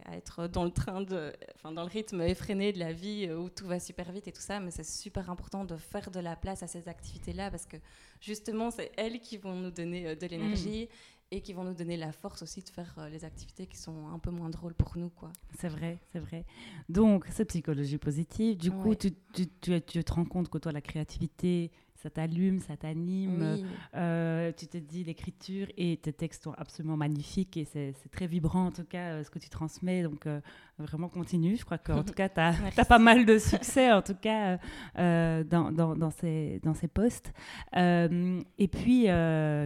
à 0.05 0.15
être 0.15 0.47
dans 0.47 0.63
le 0.63 0.71
train 0.71 1.01
de, 1.01 1.33
dans 1.63 1.71
le 1.71 1.89
rythme 1.89 2.21
effréné 2.21 2.73
de 2.73 2.79
la 2.79 2.93
vie 2.93 3.27
euh, 3.27 3.37
où 3.37 3.49
tout 3.49 3.65
va 3.65 3.79
super 3.79 4.11
vite 4.11 4.27
et 4.27 4.31
tout 4.31 4.41
ça, 4.41 4.59
mais 4.59 4.71
c'est 4.71 4.85
super 4.85 5.29
important 5.29 5.65
de 5.65 5.75
faire 5.77 6.11
de 6.11 6.19
la 6.19 6.35
place 6.35 6.61
à 6.61 6.67
ces 6.67 6.87
activités-là 6.87 7.49
parce 7.49 7.65
que 7.65 7.77
justement, 8.21 8.71
c'est 8.71 8.91
elles 8.97 9.19
qui 9.19 9.37
vont 9.37 9.55
nous 9.55 9.71
donner 9.71 10.07
euh, 10.07 10.15
de 10.15 10.27
l'énergie. 10.27 10.85
Mm. 10.85 10.95
Et 11.31 11.41
qui 11.41 11.53
vont 11.53 11.63
nous 11.63 11.73
donner 11.73 11.97
la 11.97 12.11
force 12.11 12.43
aussi 12.43 12.61
de 12.61 12.69
faire 12.69 13.09
les 13.11 13.25
activités 13.25 13.65
qui 13.65 13.77
sont 13.77 14.09
un 14.09 14.19
peu 14.19 14.29
moins 14.29 14.51
drôles 14.51 14.75
pour 14.75 14.95
nous. 14.95 15.09
quoi. 15.09 15.33
C'est 15.57 15.67
vrai, 15.67 15.97
c'est 16.13 16.19
vrai. 16.19 16.45
Donc, 16.87 17.25
c'est 17.31 17.45
psychologie 17.45 17.97
positive. 17.97 18.55
Du 18.55 18.69
coup, 18.69 18.93
tu, 18.93 19.11
tu, 19.33 19.47
tu, 19.59 19.81
tu, 19.81 20.03
te 20.03 20.13
rends 20.13 20.23
compte 20.23 20.49
que 20.49 20.59
toi, 20.59 20.71
la 20.71 20.81
créativité, 20.81 21.71
ça 22.05 22.11
t'allume, 22.11 22.59
ça 22.59 22.77
t'anime. 22.77 23.65
Euh, 23.95 24.51
tu 24.55 24.67
te 24.67 24.77
dis 24.77 25.03
l'écriture 25.03 25.65
et 25.75 25.97
tes 25.97 26.13
textes 26.13 26.43
sont 26.43 26.53
absolument 26.55 26.97
magnifiques 26.97 27.57
et 27.57 27.65
c'est 27.65 27.95
très 28.11 28.27
vibrant 28.27 28.67
en 28.67 28.71
tout 28.71 28.83
cas 28.83 29.13
euh, 29.13 29.23
ce 29.23 29.31
que 29.31 29.39
tu 29.39 29.49
transmets. 29.49 30.03
Donc 30.03 30.27
euh, 30.27 30.39
vraiment 30.77 31.09
continue. 31.09 31.55
Je 31.55 31.65
crois 31.65 31.79
qu'en 31.79 32.03
tout 32.03 32.13
cas 32.13 32.29
tu 32.29 32.39
as, 32.39 32.85
pas 32.87 32.99
mal 32.99 33.25
de 33.25 33.39
succès 33.39 33.91
en 33.91 34.03
tout 34.03 34.13
cas 34.13 34.59
dans, 34.95 35.71
dans, 35.71 35.95
dans, 35.95 36.11
ces, 36.11 36.59
dans 36.61 36.75
ces 36.75 36.87
postes. 36.87 37.33
et 37.73 38.67
puis 38.71 39.07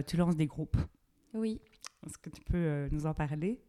tu 0.06 0.16
lances 0.16 0.36
des 0.36 0.46
groupes. 0.46 0.78
Oui. 1.34 1.60
Est-ce 2.06 2.16
que 2.16 2.30
tu 2.30 2.40
peux 2.40 2.88
nous 2.90 3.04
en 3.04 3.12
parler? 3.12 3.60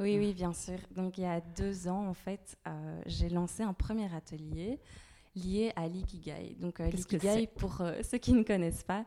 Oui, 0.00 0.18
oui, 0.18 0.32
bien 0.32 0.54
sûr. 0.54 0.78
Donc 0.94 1.18
il 1.18 1.24
y 1.24 1.26
a 1.26 1.40
deux 1.40 1.88
ans 1.88 2.06
en 2.06 2.14
fait, 2.14 2.58
j'ai 3.04 3.28
lancé 3.28 3.62
un 3.62 3.74
premier 3.74 4.14
atelier 4.14 4.80
lié 5.36 5.72
à 5.76 5.86
l'ikigai. 5.86 6.56
Donc 6.58 6.80
euh, 6.80 6.88
l'ikigai, 6.88 7.46
pour 7.46 7.80
euh, 7.80 8.00
ceux 8.02 8.18
qui 8.18 8.32
ne 8.32 8.42
connaissent 8.42 8.82
pas, 8.82 9.04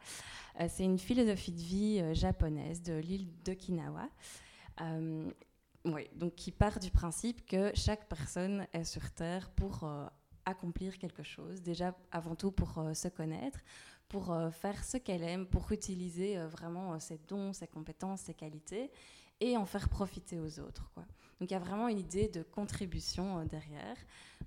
euh, 0.60 0.68
c'est 0.70 0.84
une 0.84 1.00
philosophie 1.00 1.52
de 1.52 1.62
vie 1.62 2.16
japonaise 2.16 2.82
de 2.82 2.94
l'île 2.94 3.28
d'Okinawa. 3.44 4.10
Oui, 5.86 6.10
donc 6.14 6.36
qui 6.36 6.52
part 6.52 6.78
du 6.80 6.92
principe 6.92 7.46
que 7.46 7.72
chaque 7.74 8.08
personne 8.10 8.68
est 8.74 8.84
sur 8.84 9.12
Terre 9.12 9.50
pour 9.52 9.90
accomplir 10.46 10.98
quelque 10.98 11.24
chose, 11.24 11.62
déjà 11.62 11.96
avant 12.12 12.36
tout 12.36 12.52
pour 12.52 12.84
se 12.94 13.08
connaître, 13.08 13.60
pour 14.10 14.38
faire 14.52 14.84
ce 14.84 14.98
qu'elle 14.98 15.24
aime, 15.24 15.48
pour 15.48 15.72
utiliser 15.72 16.38
vraiment 16.48 17.00
ses 17.00 17.18
dons, 17.30 17.54
ses 17.54 17.68
compétences, 17.68 18.22
ses 18.22 18.34
qualités 18.34 18.92
et 19.42 19.58
en 19.58 19.66
faire 19.66 19.90
profiter 19.90 20.40
aux 20.40 20.60
autres. 20.60 20.90
Quoi. 20.94 21.06
Donc 21.40 21.50
il 21.52 21.54
y 21.54 21.58
a 21.58 21.60
vraiment 21.60 21.88
une 21.88 22.00
idée 22.00 22.28
de 22.28 22.44
contribution 22.44 23.46
derrière. 23.46 23.98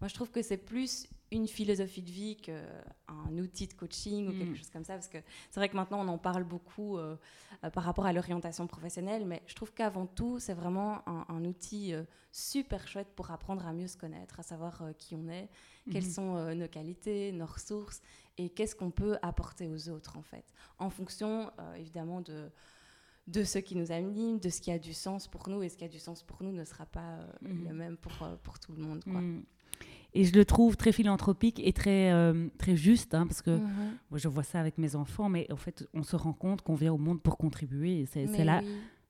Moi 0.01 0.09
je 0.09 0.15
trouve 0.15 0.31
que 0.31 0.43
c'est 0.43 0.59
plus 0.59 1.09
une 1.33 1.49
philosophie 1.49 2.03
de 2.03 2.11
vie 2.11 2.37
qu'un 2.37 3.39
outil 3.39 3.67
de 3.67 3.73
coaching 3.73 4.29
ou 4.29 4.33
quelque 4.33 4.53
mm. 4.53 4.57
chose 4.57 4.71
comme 4.71 4.85
ça. 4.85 4.95
Parce 4.95 5.09
que 5.09 5.19
c'est 5.51 5.59
vrai 5.59 5.69
que 5.69 5.77
maintenant, 5.77 6.01
on 6.01 6.09
en 6.09 6.19
parle 6.19 6.45
beaucoup 6.45 6.99
euh, 6.99 7.17
euh, 7.65 7.71
par 7.71 7.85
rapport 7.85 8.07
à 8.07 8.13
l'orientation 8.13 8.67
professionnelle, 8.67 9.25
mais 9.27 9.43
je 9.47 9.55
trouve 9.55 9.73
qu'avant 9.73 10.07
tout, 10.07 10.39
c'est 10.39 10.55
vraiment 10.55 11.03
un, 11.09 11.45
outil 11.45 11.95
euh, 11.95 12.05
super 12.31 12.87
chouette 12.87 13.09
pour 13.17 13.31
apprendre 13.31 13.67
à 13.67 13.73
mieux 13.73 13.89
se 13.89 13.97
connaître, 13.97 14.39
à 14.39 14.43
savoir 14.43 14.83
qui 14.99 15.17
on 15.17 15.29
est, 15.29 15.49
quelles 15.91 16.05
mm-hmm. 16.05 16.15
sont 16.15 16.55
nos 16.55 16.69
qualités, 16.69 17.33
nos 17.33 17.47
ressources 17.47 18.01
et 18.39 18.49
qu'est-ce 18.51 18.77
qu'on 18.77 18.91
peut 18.91 19.19
apporter 19.23 19.69
aux 19.69 19.89
autres, 19.89 20.17
en 20.17 20.23
fait, 20.23 20.45
en 20.79 20.89
fonction, 20.89 21.51
évidemment, 21.77 22.21
de 22.21 22.51
de 23.27 23.45
ce 23.45 23.59
qui 23.59 23.77
nous 23.77 23.93
anime, 23.93 24.39
de 24.41 24.49
ce 24.49 24.61
qui 24.61 24.71
a 24.71 24.79
du 24.79 24.93
sens 24.93 25.29
pour 25.29 25.49
nous, 25.49 25.63
et 25.63 25.69
ce 25.69 25.77
qui 25.77 25.85
a 25.85 25.89
du 25.89 25.99
sens 25.99 26.23
pour 26.23 26.43
nous 26.43 26.53
ne 26.53 26.65
sera 26.65 26.87
pas 26.87 27.19
mm-hmm. 27.43 27.69
le 27.69 27.75
même 27.75 27.97
pour, 27.97 28.13
pour 28.43 28.59
tout 28.59 28.73
le 28.73 28.83
monde. 28.83 29.03
Quoi. 29.05 29.21
Mm. 29.21 29.45
Et 30.15 30.25
je 30.25 30.35
le 30.35 30.45
trouve 30.45 30.77
très 30.77 30.93
philanthropique 30.93 31.61
et 31.65 31.73
très, 31.73 32.13
euh, 32.13 32.49
très 32.59 32.77
juste, 32.77 33.15
hein, 33.15 33.27
parce 33.27 33.41
que 33.41 33.51
mhm. 33.51 33.97
moi, 34.11 34.19
je 34.19 34.29
vois 34.29 34.43
ça 34.43 34.61
avec 34.61 34.77
mes 34.77 34.95
enfants, 34.95 35.29
mais 35.29 35.51
en 35.51 35.57
fait, 35.57 35.89
on 35.95 36.03
se 36.03 36.17
rend 36.17 36.35
compte 36.35 36.61
qu'on 36.61 36.75
vient 36.75 36.93
au 36.93 36.99
monde 36.99 37.23
pour 37.23 37.39
contribuer. 37.39 38.07
C'est 38.07 38.27
là, 38.45 38.63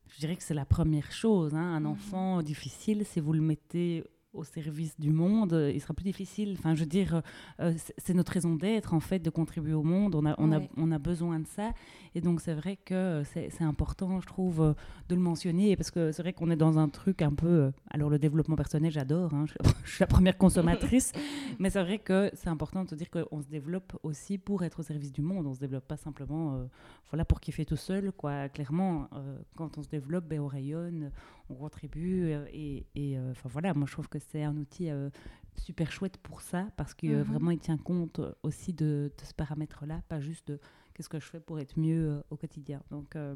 je 0.06 0.18
dirais 0.20 0.36
que 0.36 0.44
c'est 0.44 0.54
la 0.54 0.64
première 0.64 1.10
chose. 1.10 1.54
Hein. 1.54 1.74
un 1.74 1.80
mhm. 1.80 1.86
enfant 1.86 2.42
difficile, 2.42 3.04
si 3.04 3.18
vous 3.18 3.32
le 3.32 3.40
mettez 3.40 4.04
au 4.34 4.44
service 4.44 4.98
du 4.98 5.10
monde, 5.10 5.70
il 5.74 5.80
sera 5.80 5.92
plus 5.94 6.04
difficile. 6.04 6.56
Enfin, 6.58 6.74
je 6.74 6.80
veux 6.80 6.86
dire, 6.86 7.22
euh, 7.60 7.74
c'est 7.98 8.14
notre 8.14 8.32
raison 8.32 8.54
d'être, 8.54 8.94
en 8.94 9.00
fait, 9.00 9.18
de 9.18 9.30
contribuer 9.30 9.74
au 9.74 9.82
monde. 9.82 10.14
On 10.14 10.24
a, 10.24 10.34
on, 10.38 10.52
a, 10.52 10.60
on 10.76 10.90
a 10.90 10.98
besoin 10.98 11.40
de 11.40 11.46
ça. 11.46 11.72
Et 12.14 12.20
donc, 12.20 12.40
c'est 12.40 12.54
vrai 12.54 12.76
que 12.76 13.22
c'est 13.24 13.62
important, 13.62 14.20
je 14.20 14.26
trouve, 14.26 14.60
euh, 14.62 14.72
de 15.08 15.14
le 15.14 15.20
mentionner. 15.20 15.76
Parce 15.76 15.90
que 15.90 16.12
c'est 16.12 16.22
vrai 16.22 16.32
qu'on 16.32 16.50
est 16.50 16.56
dans 16.56 16.78
un 16.78 16.88
truc 16.88 17.20
un 17.20 17.32
peu. 17.32 17.46
Euh, 17.46 17.70
alors, 17.90 18.08
le 18.08 18.18
développement 18.18 18.56
personnel, 18.56 18.90
j'adore. 18.90 19.34
Hein, 19.34 19.44
je, 19.46 19.90
suis 19.90 20.00
la 20.00 20.06
première 20.08 20.38
consommatrice. 20.38 21.12
mais 21.58 21.68
c'est 21.68 21.82
vrai 21.82 21.98
que 21.98 22.30
c'est 22.34 22.48
important 22.48 22.84
de 22.84 22.90
se 22.90 22.94
dire 22.94 23.10
qu'on 23.10 23.42
se 23.42 23.48
développe 23.48 23.98
aussi 24.02 24.38
pour 24.38 24.64
être 24.64 24.80
au 24.80 24.82
service 24.82 25.12
du 25.12 25.20
monde. 25.20 25.46
On 25.46 25.50
ne 25.50 25.54
se 25.54 25.60
développe 25.60 25.86
pas 25.86 25.98
simplement 25.98 26.68
voilà, 27.10 27.24
pour 27.26 27.40
kiffer 27.40 27.66
tout 27.66 27.76
seul. 27.76 28.12
Quoi. 28.12 28.48
Clairement, 28.48 29.08
quand 29.56 29.76
on 29.76 29.82
se 29.82 29.88
développe, 29.88 30.24
ben, 30.26 30.40
on 30.40 30.46
rayonne, 30.46 31.10
on 31.48 31.54
contribue. 31.54 32.32
et, 32.52 32.86
et 32.94 33.18
enfin, 33.30 33.48
voilà, 33.48 33.74
moi, 33.74 33.86
je 33.86 33.92
trouve 33.92 34.08
que 34.08 34.18
c'est 34.18 34.42
un 34.42 34.56
outil 34.56 34.90
euh, 34.90 35.10
super 35.56 35.92
chouette 35.92 36.16
pour 36.18 36.40
ça, 36.40 36.68
parce 36.76 36.94
que 36.94 37.06
mhm. 37.06 37.22
vraiment, 37.22 37.50
il 37.50 37.58
tient 37.58 37.78
compte 37.78 38.20
aussi 38.42 38.72
de, 38.72 39.12
ce 39.22 39.34
paramètre-là, 39.34 40.02
pas 40.08 40.20
juste 40.20 40.48
de 40.48 40.60
qu'est-ce 40.94 41.08
que 41.08 41.20
je 41.20 41.26
fais 41.26 41.40
pour 41.40 41.58
être 41.60 41.78
mieux 41.78 42.10
euh, 42.10 42.22
au 42.30 42.36
quotidien. 42.36 42.82
Donc, 42.90 43.16
euh, 43.16 43.34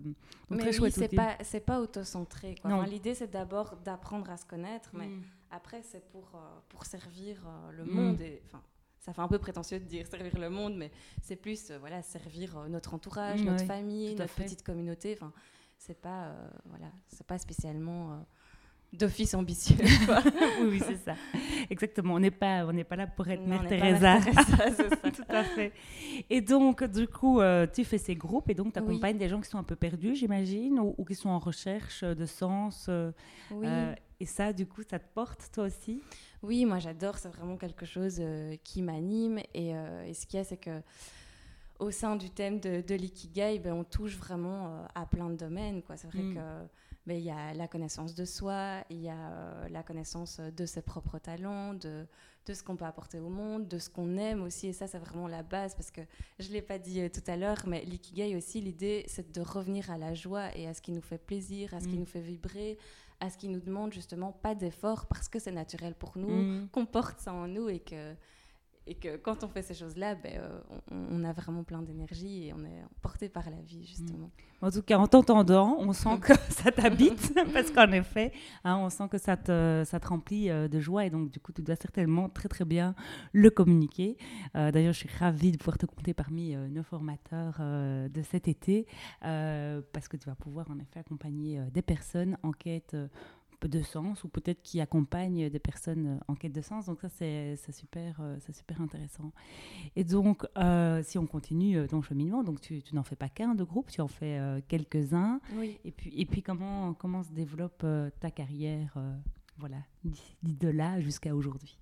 mais 0.50 0.58
très 0.58 0.78
oui, 0.80 0.90
c'est 0.90 1.14
pas 1.14 1.36
c'est 1.42 1.60
pas 1.60 1.80
autocentré. 1.80 2.54
L'idée 2.86 3.14
c'est 3.14 3.30
d'abord 3.30 3.76
d'apprendre 3.84 4.30
à 4.30 4.36
se 4.36 4.44
connaître, 4.44 4.90
mais 4.92 5.08
mm. 5.08 5.22
après 5.50 5.82
c'est 5.82 6.06
pour 6.10 6.38
pour 6.68 6.84
servir 6.84 7.42
le 7.72 7.84
mm. 7.84 7.90
monde. 7.90 8.20
Et 8.20 8.42
enfin, 8.46 8.62
ça 8.98 9.12
fait 9.12 9.22
un 9.22 9.28
peu 9.28 9.38
prétentieux 9.38 9.78
de 9.78 9.84
dire 9.84 10.06
servir 10.06 10.38
le 10.38 10.50
monde, 10.50 10.76
mais 10.76 10.90
c'est 11.22 11.36
plus 11.36 11.70
voilà 11.80 12.02
servir 12.02 12.68
notre 12.68 12.94
entourage, 12.94 13.42
notre 13.42 13.64
famille, 13.64 14.14
notre 14.16 14.34
petite 14.34 14.62
communauté. 14.62 15.16
Enfin, 15.18 15.32
c'est 15.78 16.00
pas 16.00 16.34
voilà, 16.64 16.90
c'est 17.08 17.26
pas 17.26 17.38
spécialement 17.38 18.24
d'office 18.92 19.34
ambitieux. 19.34 19.76
oui, 20.60 20.68
oui 20.70 20.82
c'est 20.84 20.96
ça. 20.96 21.14
Exactement. 21.70 22.14
On 22.14 22.20
n'est 22.20 22.30
pas, 22.30 22.64
on 22.66 22.72
n'est 22.72 22.84
pas 22.84 22.96
là 22.96 23.06
pour 23.06 23.28
être 23.28 23.46
Mère 23.46 23.66
Teresa. 23.66 24.18
Tout 25.02 25.22
à 25.28 25.44
fait. 25.44 25.72
Et 26.30 26.40
donc, 26.40 26.84
du 26.84 27.06
coup, 27.06 27.40
euh, 27.40 27.66
tu 27.72 27.84
fais 27.84 27.98
ces 27.98 28.14
groupes 28.14 28.48
et 28.48 28.54
donc 28.54 28.72
tu 28.72 28.78
accompagnes 28.78 29.18
des 29.18 29.28
gens 29.28 29.40
qui 29.40 29.48
sont 29.48 29.58
un 29.58 29.64
peu 29.64 29.76
perdus, 29.76 30.14
j'imagine, 30.14 30.80
ou, 30.80 31.04
qui 31.04 31.14
sont 31.14 31.30
en 31.30 31.38
recherche 31.38 32.04
de 32.04 32.26
sens. 32.26 32.86
Euh, 32.88 33.10
oui. 33.50 33.66
Euh, 33.68 33.94
et 34.18 34.26
ça, 34.26 34.52
du 34.52 34.66
coup, 34.66 34.82
ça 34.88 34.98
te 34.98 35.12
porte, 35.14 35.50
toi 35.52 35.64
aussi? 35.64 36.00
Oui, 36.42 36.64
moi 36.64 36.78
j'adore. 36.78 37.18
C'est 37.18 37.28
vraiment 37.28 37.56
quelque 37.56 37.84
chose 37.84 38.22
qui 38.64 38.80
m'anime. 38.82 39.38
Et, 39.52 39.70
et, 39.70 40.14
ce 40.14 40.26
qu'il 40.26 40.38
y 40.38 40.40
a, 40.40 40.44
c'est 40.44 40.56
que 40.56 40.80
au 41.78 41.90
sein 41.90 42.16
du 42.16 42.30
thème 42.30 42.60
de, 42.60 42.80
de 42.80 42.94
l'ikigai, 42.94 43.58
ben, 43.58 43.72
on 43.72 43.84
touche 43.84 44.16
vraiment 44.16 44.86
à 44.94 45.06
plein 45.06 45.30
de 45.30 45.36
domaines. 45.36 45.82
C'est 45.96 46.06
vrai 46.08 46.22
mm. 46.22 46.34
que 46.34 46.40
ben, 47.06 47.16
il 47.16 47.24
y 47.24 47.30
a 47.30 47.54
la 47.54 47.68
connaissance 47.68 48.14
de 48.14 48.24
soi, 48.24 48.84
il 48.90 49.00
y 49.00 49.08
a 49.08 49.68
la 49.70 49.82
connaissance 49.82 50.40
de 50.40 50.66
ses 50.66 50.82
propres 50.82 51.18
talents, 51.18 51.74
de, 51.74 52.06
de 52.46 52.54
ce 52.54 52.62
qu'on 52.62 52.76
peut 52.76 52.84
apporter 52.84 53.20
au 53.20 53.28
monde, 53.28 53.68
de 53.68 53.78
ce 53.78 53.90
qu'on 53.90 54.16
aime 54.16 54.42
aussi. 54.42 54.68
Et 54.68 54.72
ça, 54.72 54.86
c'est 54.86 54.98
vraiment 54.98 55.28
la 55.28 55.42
base 55.42 55.74
parce 55.74 55.90
que 55.90 56.00
je 56.38 56.48
ne 56.48 56.54
l'ai 56.54 56.62
pas 56.62 56.78
dit 56.78 57.08
tout 57.10 57.22
à 57.28 57.36
l'heure, 57.36 57.62
mais 57.66 57.84
l'ikigai 57.84 58.36
aussi, 58.36 58.60
l'idée, 58.60 59.04
c'est 59.08 59.32
de 59.32 59.40
revenir 59.40 59.90
à 59.90 59.98
la 59.98 60.14
joie 60.14 60.56
et 60.56 60.66
à 60.66 60.74
ce 60.74 60.80
qui 60.80 60.92
nous 60.92 61.02
fait 61.02 61.18
plaisir, 61.18 61.74
à 61.74 61.80
ce 61.80 61.86
qui 61.86 61.96
mm. 61.96 62.00
nous 62.00 62.06
fait 62.06 62.20
vibrer, 62.20 62.78
à 63.20 63.30
ce 63.30 63.36
qui 63.36 63.48
nous 63.48 63.60
demande 63.60 63.92
justement 63.92 64.32
pas 64.32 64.54
d'effort 64.54 65.06
parce 65.06 65.28
que 65.28 65.38
c'est 65.38 65.52
naturel 65.52 65.94
pour 65.94 66.18
nous, 66.18 66.62
mm. 66.62 66.68
qu'on 66.70 66.86
porte 66.86 67.20
ça 67.20 67.32
en 67.32 67.48
nous 67.48 67.68
et 67.68 67.80
que 67.80 68.14
et 68.86 68.94
que 68.94 69.16
quand 69.16 69.42
on 69.42 69.48
fait 69.48 69.62
ces 69.62 69.74
choses-là, 69.74 70.14
ben, 70.14 70.34
euh, 70.36 70.60
on, 71.10 71.24
a 71.24 71.32
vraiment 71.32 71.64
plein 71.64 71.82
d'énergie 71.82 72.46
et 72.46 72.52
on 72.54 72.64
est 72.64 72.82
porté 73.02 73.28
par 73.28 73.50
la 73.50 73.60
vie, 73.60 73.84
justement. 73.84 74.30
En 74.62 74.70
tout 74.70 74.82
cas, 74.82 74.98
en 74.98 75.08
t'entendant, 75.08 75.76
on 75.80 75.92
sent 75.92 76.18
que 76.20 76.32
ça 76.50 76.70
t'habite, 76.70 77.34
parce 77.52 77.72
qu'en 77.72 77.90
effet, 77.90 78.32
hein, 78.64 78.78
on 78.78 78.88
sent 78.88 79.08
que 79.10 79.18
ça 79.18 79.36
te, 79.36 79.82
ça 79.84 79.98
te 79.98 80.06
remplit 80.06 80.50
euh, 80.50 80.68
de 80.68 80.78
joie 80.78 81.04
et 81.04 81.10
donc, 81.10 81.30
du 81.30 81.40
coup, 81.40 81.52
tu 81.52 81.62
dois 81.62 81.74
certainement 81.76 82.28
très, 82.28 82.48
très 82.48 82.64
bien 82.64 82.94
le 83.32 83.50
communiquer. 83.50 84.16
Euh, 84.54 84.70
d'ailleurs, 84.70 84.92
je 84.92 84.98
suis 85.00 85.10
ravie 85.18 85.50
de 85.50 85.56
pouvoir 85.56 85.78
te 85.78 85.86
compter 85.86 86.14
parmi 86.14 86.54
nos 86.54 86.82
formateurs 86.84 87.58
de 87.60 88.22
cet 88.22 88.48
été, 88.48 88.86
parce 89.20 90.08
que 90.08 90.16
tu 90.16 90.28
vas 90.28 90.36
pouvoir, 90.36 90.70
en 90.70 90.78
effet, 90.78 91.00
accompagner 91.00 91.60
des 91.72 91.82
personnes 91.82 92.38
en 92.42 92.52
quête 92.52 92.96
de 93.68 93.82
sens 93.82 94.24
ou 94.24 94.28
peut-être 94.28 94.62
qui 94.62 94.80
accompagne 94.80 95.48
des 95.48 95.58
personnes 95.58 96.06
euh, 96.06 96.18
en 96.28 96.34
quête 96.34 96.52
de 96.52 96.60
sens. 96.60 96.86
Donc 96.86 97.00
ça, 97.00 97.08
c'est 97.08 97.56
super, 97.72 98.18
euh, 98.20 98.36
c'est 98.40 98.54
super 98.54 98.80
intéressant. 98.80 99.32
Et 99.94 100.04
donc, 100.04 100.46
euh, 100.58 101.02
si 101.02 101.18
on 101.18 101.26
continue 101.26 101.86
ton 101.88 102.02
cheminement, 102.02 102.42
donc 102.42 102.60
tu, 102.60 102.82
n'en 102.92 103.02
fais 103.02 103.16
pas 103.16 103.28
qu'un 103.28 103.54
de 103.54 103.64
groupe, 103.64 103.90
tu 103.90 104.00
en 104.00 104.08
fais 104.08 104.40
quelques-uns. 104.68 105.40
Et 105.84 105.90
puis, 105.90 106.12
et 106.16 106.26
puis 106.26 106.42
comment, 106.42 106.94
comment 106.94 107.22
se 107.22 107.32
développe 107.32 107.84
ta 108.20 108.30
carrière 108.30 108.98
voilà, 109.58 109.78
de 110.42 110.68
là 110.68 111.00
jusqu'à 111.00 111.34
aujourd'hui 111.34 111.78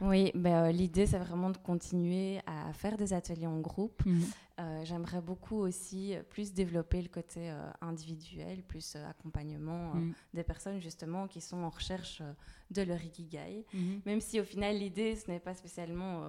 Oui, 0.00 0.32
euh, 0.34 0.72
l'idée, 0.72 1.06
c'est 1.06 1.18
vraiment 1.18 1.50
de 1.50 1.58
continuer 1.58 2.40
à 2.46 2.72
faire 2.72 2.96
des 2.96 3.12
ateliers 3.12 3.46
en 3.46 3.60
groupe. 3.60 4.04
Mhm. 4.06 4.22
Euh, 4.58 4.80
j'aimerais 4.84 5.20
beaucoup 5.20 5.56
aussi 5.56 6.14
plus 6.30 6.52
développer 6.52 7.00
le 7.02 7.08
côté 7.08 7.50
euh, 7.50 7.70
individuel, 7.80 8.62
plus 8.62 8.96
accompagnement 8.96 9.94
mhm. 9.94 10.12
des 10.34 10.42
personnes 10.42 10.80
justement 10.80 11.26
qui 11.28 11.40
sont 11.40 11.58
en 11.58 11.70
recherche 11.70 12.22
de 12.70 12.82
leur 12.82 13.02
ikigai. 13.02 13.66
Mhm. 13.74 14.00
Même 14.06 14.20
si 14.20 14.40
au 14.40 14.44
final, 14.44 14.76
l'idée, 14.76 15.16
ce 15.16 15.30
n'est 15.30 15.40
pas 15.40 15.54
spécialement 15.54 16.22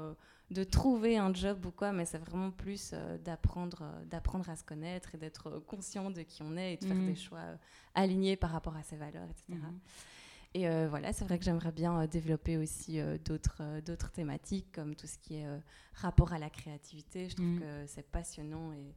de 0.50 0.64
trouver 0.66 1.18
un 1.18 1.34
job 1.34 1.66
ou 1.66 1.72
quoi, 1.72 1.94
mais 1.94 2.04
c'est 2.04 2.18
vraiment 2.18 2.52
plus 2.52 2.94
d'apprendre, 3.24 3.84
d'apprendre 4.10 4.50
à 4.50 4.58
se 4.58 4.64
connaître 4.64 5.16
et 5.16 5.18
d'être 5.18 5.60
conscient 5.60 6.12
de 6.12 6.24
qui 6.24 6.42
on 6.44 6.58
est 6.58 6.74
et 6.74 6.78
de 6.78 6.86
faire 6.86 7.00
des 7.00 7.16
choix 7.16 7.40
alignés 7.96 8.36
par 8.36 8.52
rapport 8.52 8.76
à 8.76 8.84
ses 8.84 8.98
valeurs, 8.98 9.30
etc. 9.30 9.60
Et 10.54 10.68
euh, 10.68 10.88
voilà, 10.90 11.14
c'est 11.14 11.24
vrai 11.24 11.40
que 11.40 11.46
j'aimerais 11.46 11.72
bien 11.72 12.02
euh, 12.02 12.08
développer 12.08 12.58
aussi 12.58 13.00
euh, 13.00 13.18
d'autres 13.24 13.62
d'autres 13.86 14.12
thématiques, 14.12 14.68
comme 14.74 14.96
tout 14.96 15.08
ce 15.08 15.18
qui 15.18 15.36
est 15.36 15.48
rapport 15.94 16.34
à 16.34 16.40
la 16.40 16.50
créativité. 16.50 17.30
Je 17.30 17.36
trouve 17.36 17.48
mm. 17.48 17.60
que 17.60 17.66
c'est 17.88 18.10
passionnant 18.10 18.74
et 18.74 18.94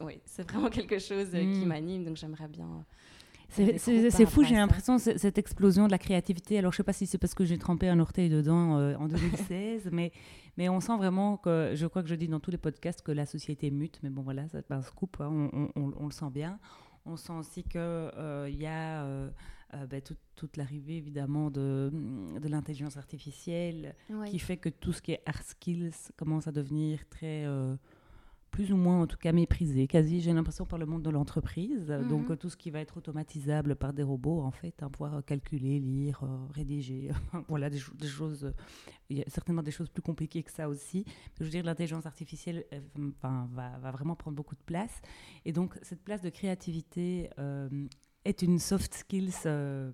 oui, 0.00 0.20
c'est 0.24 0.50
vraiment 0.50 0.68
quelque 0.70 0.98
chose 0.98 1.30
qui 1.30 1.64
mm. 1.64 1.64
m'anime, 1.64 2.04
donc 2.04 2.16
j'aimerais 2.16 2.48
bien. 2.48 2.84
C'est 3.50 4.26
fou, 4.26 4.44
j'ai 4.44 4.54
l'impression, 4.54 4.98
cette 4.98 5.38
explosion 5.38 5.86
de 5.86 5.90
la 5.90 5.98
créativité. 5.98 6.58
Alors, 6.58 6.70
je 6.70 6.76
ne 6.76 6.78
sais 6.78 6.84
pas 6.84 6.92
si 6.92 7.06
c'est 7.08 7.18
parce 7.18 7.34
que 7.34 7.44
j'ai 7.44 7.58
trempé 7.58 7.88
un 7.88 7.98
orteil 7.98 8.28
dedans 8.28 8.94
en 8.96 9.08
2016, 9.08 9.88
mais, 9.90 10.12
mais 10.56 10.68
on 10.68 10.78
sent 10.78 10.96
vraiment 10.96 11.36
que, 11.36 11.72
je 11.74 11.86
crois 11.88 12.02
que 12.02 12.08
je 12.08 12.14
dis 12.14 12.28
dans 12.28 12.38
tous 12.38 12.52
les 12.52 12.58
podcasts 12.58 13.02
que 13.02 13.10
la 13.10 13.26
société 13.26 13.72
mute, 13.72 13.98
mais 14.04 14.10
bon, 14.10 14.22
voilà, 14.22 14.46
c'est 14.48 14.66
pas 14.66 14.76
un 14.76 14.82
scoop, 14.82 15.16
hein, 15.20 15.50
on, 15.52 15.68
on, 15.74 15.92
on, 15.98 16.06
le 16.06 16.12
sent 16.12 16.30
bien. 16.32 16.60
On 17.06 17.16
sent 17.16 17.32
aussi 17.32 17.64
qu'il 17.64 17.80
il 17.80 18.56
y 18.56 18.66
a 18.66 19.02
euh, 19.02 19.30
ben, 19.88 20.02
toute 20.34 20.56
l'arrivée 20.56 20.96
évidemment 20.96 21.50
de, 21.50 21.90
de 22.40 22.48
l'intelligence 22.48 22.96
artificielle 22.96 23.94
qui 24.26 24.38
fait 24.38 24.56
que 24.56 24.68
tout 24.68 24.92
ce 24.92 25.00
qui 25.00 25.12
est 25.12 25.22
hard 25.26 25.44
skills 25.44 25.92
commence 26.16 26.48
à 26.48 26.52
devenir 26.52 27.08
très 27.08 27.44
euh, 27.46 27.76
plus 28.50 28.72
ou 28.72 28.76
moins 28.76 29.02
en 29.02 29.06
tout 29.06 29.16
cas 29.16 29.30
méprisé, 29.30 29.86
quasi 29.86 30.20
j'ai 30.20 30.32
l'impression 30.32 30.66
par 30.66 30.78
le 30.78 30.86
monde 30.86 31.02
de 31.02 31.10
l'entreprise. 31.10 31.88
Mhm. 31.88 32.08
Donc 32.08 32.38
tout 32.38 32.50
ce 32.50 32.56
qui 32.56 32.70
va 32.70 32.80
être 32.80 32.96
automatisable 32.96 33.76
par 33.76 33.92
des 33.92 34.02
robots 34.02 34.40
en 34.40 34.50
fait, 34.50 34.82
hein, 34.82 34.90
pouvoir 34.90 35.24
calculer, 35.24 35.78
lire, 35.78 36.24
euh, 36.24 36.46
rédiger, 36.52 37.10
voilà 37.48 37.70
des, 37.70 37.78
choses, 37.78 38.52
il 39.08 39.18
y 39.18 39.22
a 39.22 39.24
certainement 39.28 39.62
des 39.62 39.70
choses 39.70 39.88
plus 39.88 40.02
compliquées 40.02 40.42
que 40.42 40.50
ça 40.50 40.68
aussi. 40.68 41.04
je 41.38 41.44
veux 41.44 41.50
dire 41.50 41.62
l'intelligence 41.64 42.06
artificielle 42.06 42.64
va, 43.22 43.46
va, 43.80 43.90
vraiment 43.92 44.16
prendre 44.16 44.36
beaucoup 44.36 44.56
de 44.56 44.64
place 44.66 45.00
et 45.44 45.52
donc 45.52 45.78
cette 45.82 46.02
place 46.02 46.22
de 46.22 46.30
créativité 46.30 47.30
est 48.30 48.42
une 48.42 48.58
soft 48.58 48.94
skills 48.94 49.34
euh, 49.46 49.90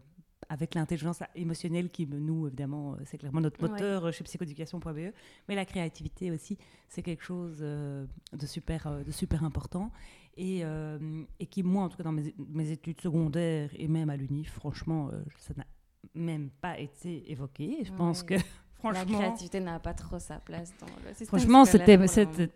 avec 0.48 0.74
l'intelligence 0.74 1.20
émotionnelle 1.34 1.90
qui, 1.90 2.06
nous, 2.06 2.46
évidemment, 2.46 2.92
euh, 2.92 2.98
c'est 3.04 3.18
clairement 3.18 3.40
notre 3.40 3.60
moteur 3.60 4.04
euh, 4.04 4.12
chez 4.12 4.22
psychoéducation.be, 4.22 5.12
mais 5.48 5.54
la 5.54 5.64
créativité 5.64 6.30
aussi, 6.30 6.56
c'est 6.88 7.02
quelque 7.02 7.24
chose 7.24 7.58
de, 7.58 8.46
super, 8.46 9.04
de 9.04 9.10
super 9.10 9.42
important. 9.42 9.90
Et, 10.38 10.64
et, 11.40 11.46
qui, 11.46 11.62
moi, 11.62 11.84
en 11.84 11.88
tout 11.88 11.96
cas, 11.96 12.02
dans 12.02 12.12
mes, 12.12 12.34
mes 12.50 12.70
études 12.70 13.00
secondaires 13.00 13.70
et 13.74 13.88
même 13.88 14.10
à 14.10 14.18
l'UNIF, 14.18 14.52
franchement, 14.52 15.10
ça 15.38 15.54
n'a 15.56 15.64
même 16.14 16.50
pas 16.50 16.78
été 16.78 17.30
évoqué. 17.32 17.78
Je 17.84 17.92
pense 17.94 18.22
que 18.22 18.34
la 18.84 19.04
créativité 19.04 19.60
n'a 19.60 19.78
pas 19.78 19.94
trop 19.94 20.18
sa 20.18 20.36
place 20.38 20.72
dans 20.80 20.86
le 20.86 21.14
système. 21.14 21.26
Franchement, 21.26 21.64
c'était 21.64 21.98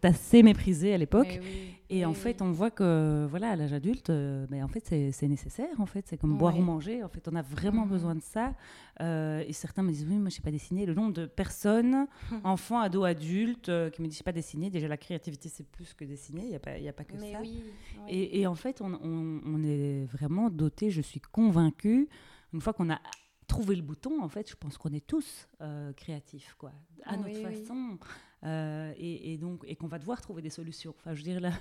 assez 0.02 0.42
méprisé 0.42 0.94
à 0.94 0.98
l'époque. 0.98 1.40
et 1.88 2.04
en 2.04 2.14
fait, 2.14 2.42
on 2.42 2.52
voit 2.52 2.70
que, 2.70 3.26
voilà, 3.28 3.50
à 3.50 3.56
l'âge 3.56 3.72
adulte, 3.72 4.10
euh, 4.10 4.46
mais 4.50 4.62
en 4.62 4.68
fait, 4.68 4.84
c'est 5.12 5.28
nécessaire. 5.28 5.68
En 5.78 5.86
fait, 5.86 6.06
c'est 6.08 6.16
comme 6.16 6.36
boire 6.36 6.56
ou 6.58 6.62
manger. 6.62 7.02
En 7.02 7.08
fait, 7.08 7.26
on 7.28 7.34
a 7.34 7.42
vraiment 7.42 7.84
mhm. 7.84 7.90
besoin 7.90 8.14
de 8.14 8.22
ça. 8.22 8.54
Euh, 9.00 9.44
et 9.46 9.52
certains 9.52 9.82
me 9.82 9.90
disent, 9.90 10.06
oui, 10.08 10.18
moi, 10.18 10.28
je 10.28 10.36
sais 10.36 10.42
pas 10.42 10.50
dessiner. 10.50 10.86
Le 10.86 10.94
nombre 10.94 11.12
de 11.12 11.26
personnes, 11.26 12.06
enfants, 12.44 12.80
ados, 12.80 13.06
adultes, 13.06 13.68
euh, 13.68 13.90
qui 13.90 14.02
me 14.02 14.06
disent, 14.06 14.14
je 14.14 14.18
sais 14.18 14.24
pas 14.24 14.32
dessiner. 14.32 14.70
Déjà, 14.70 14.88
la 14.88 14.96
créativité, 14.96 15.48
c'est 15.48 15.66
plus 15.66 15.94
que 15.94 16.04
dessiner. 16.04 16.42
Il 16.42 16.48
n'y 16.50 16.56
a, 16.56 16.60
pas, 16.60 16.72
a 16.72 16.92
pas 16.92 17.04
que 17.04 17.16
ça. 17.18 17.24
Et, 18.08 18.40
et, 18.40 18.46
en 18.46 18.54
fait, 18.54 18.80
on, 18.80 18.92
on, 19.02 19.40
on 19.44 19.62
est 19.64 20.04
vraiment 20.04 20.50
doté, 20.50 20.90
je 20.90 21.00
suis 21.00 21.20
convaincue, 21.20 22.08
une 22.52 22.60
fois 22.60 22.72
qu'on 22.72 22.90
a 22.90 23.00
trouver 23.50 23.74
le 23.74 23.82
bouton, 23.82 24.22
en 24.22 24.28
fait, 24.28 24.48
je 24.48 24.54
pense 24.54 24.78
qu'on 24.78 24.92
est 24.92 25.06
tous 25.06 25.48
euh, 25.60 25.92
créatifs, 25.92 26.54
quoi, 26.56 26.72
à 27.04 27.16
notre 27.16 27.40
façon, 27.42 27.98
euh, 28.44 28.92
et, 28.96 29.36
donc 29.38 29.64
et 29.66 29.74
qu'on 29.74 29.88
va 29.88 29.98
devoir 29.98 30.20
trouver 30.20 30.40
des 30.40 30.50
solutions. 30.50 30.94
Enfin, 30.98 31.14
je 31.14 31.22
dirais 31.22 31.40
là, 31.40 31.52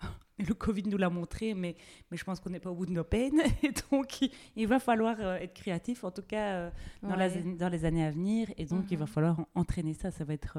le 0.38 0.52
Covid 0.52 0.82
nous 0.82 0.98
l'a 0.98 1.10
montré, 1.10 1.54
mais 1.54 1.76
mais 2.10 2.16
je 2.16 2.24
pense 2.24 2.40
qu'on 2.40 2.50
n'est 2.50 2.60
pas 2.60 2.70
au 2.70 2.74
bout 2.74 2.86
de 2.86 2.92
nos 2.92 3.04
peines, 3.04 3.40
et 3.62 3.72
donc 3.90 4.28
il, 4.56 4.66
va 4.66 4.80
falloir 4.80 5.16
euh, 5.20 5.36
être 5.36 5.54
créatif, 5.54 6.02
en 6.02 6.10
tout 6.10 6.22
cas 6.22 6.70
dans, 7.02 7.16
dans, 7.16 7.68
les 7.68 7.84
années 7.84 8.04
à 8.04 8.10
venir, 8.10 8.52
et 8.56 8.66
donc 8.66 8.90
il 8.90 8.98
va 8.98 9.04
mhm. 9.04 9.10
falloir 9.10 9.46
entraîner 9.54 9.94
ça. 9.94 10.10
Ça 10.10 10.24
va 10.24 10.34
être 10.34 10.58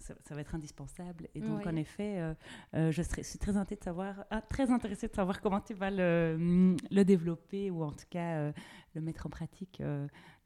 ça, 0.00 0.34
va 0.34 0.40
être 0.40 0.54
indispensable. 0.54 1.28
Et 1.34 1.40
donc, 1.40 1.66
en 1.66 1.76
effet, 1.76 2.18
euh, 2.18 2.34
euh, 2.74 2.92
je, 2.92 3.02
serais, 3.02 3.22
suis 3.22 3.38
très, 3.38 3.52
de 3.52 3.82
savoir, 3.82 4.24
ah, 4.30 4.40
très 4.40 4.70
intéressée 4.70 5.08
de 5.08 5.14
savoir 5.14 5.40
comment 5.40 5.60
tu 5.60 5.74
vas 5.74 5.90
le, 5.90 6.36
mm, 6.38 6.76
le 6.90 7.04
développer 7.04 7.70
ou 7.70 7.82
en 7.82 7.92
tout 7.92 8.06
cas 8.08 8.38
euh, 8.38 8.52
le 8.94 9.00
mettre 9.00 9.26
en 9.26 9.30
pratique. 9.30 9.82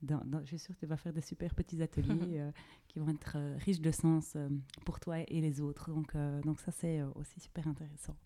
Dans, 0.03 0.21
je 0.43 0.49
suis 0.49 0.59
sûre 0.59 0.75
que 0.75 0.81
tu 0.81 0.87
vas 0.87 0.99
faire 0.99 1.13
des 1.13 1.23
super 1.23 1.55
petits 1.55 1.83
ateliers 1.83 2.43
qui 2.95 3.01
vont 3.01 3.11
être 3.11 3.37
riches 3.59 3.81
de 3.81 3.91
sens 3.91 4.37
pour 4.85 5.01
toi 5.01 5.17
et 5.19 5.41
les 5.41 5.61
autres. 5.61 5.91
Donc, 5.91 6.17
donc 6.45 6.61
ça, 6.61 6.73
c'est 6.73 7.03
aussi 7.17 7.41
super 7.41 7.67
intéressant. 7.69 8.17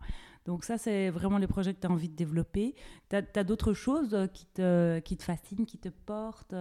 Donc 0.45 0.65
ça, 0.65 0.79
c'est 0.79 1.11
vraiment 1.11 1.39
les 1.39 1.47
projets 1.47 1.75
que 1.75 1.81
tu 1.81 1.87
as 1.87 1.91
envie 1.91 2.09
de 2.09 2.15
développer. 2.15 2.75
Tu 3.09 3.17
as, 3.17 3.45
d'autres 3.45 3.73
choses 3.73 4.17
qui 4.35 4.47
te, 4.47 4.99
qui 5.01 5.17
te 5.17 5.23
fascinent, 5.23 5.65
qui 5.65 5.79
te 5.79 5.89
portent 5.89 6.55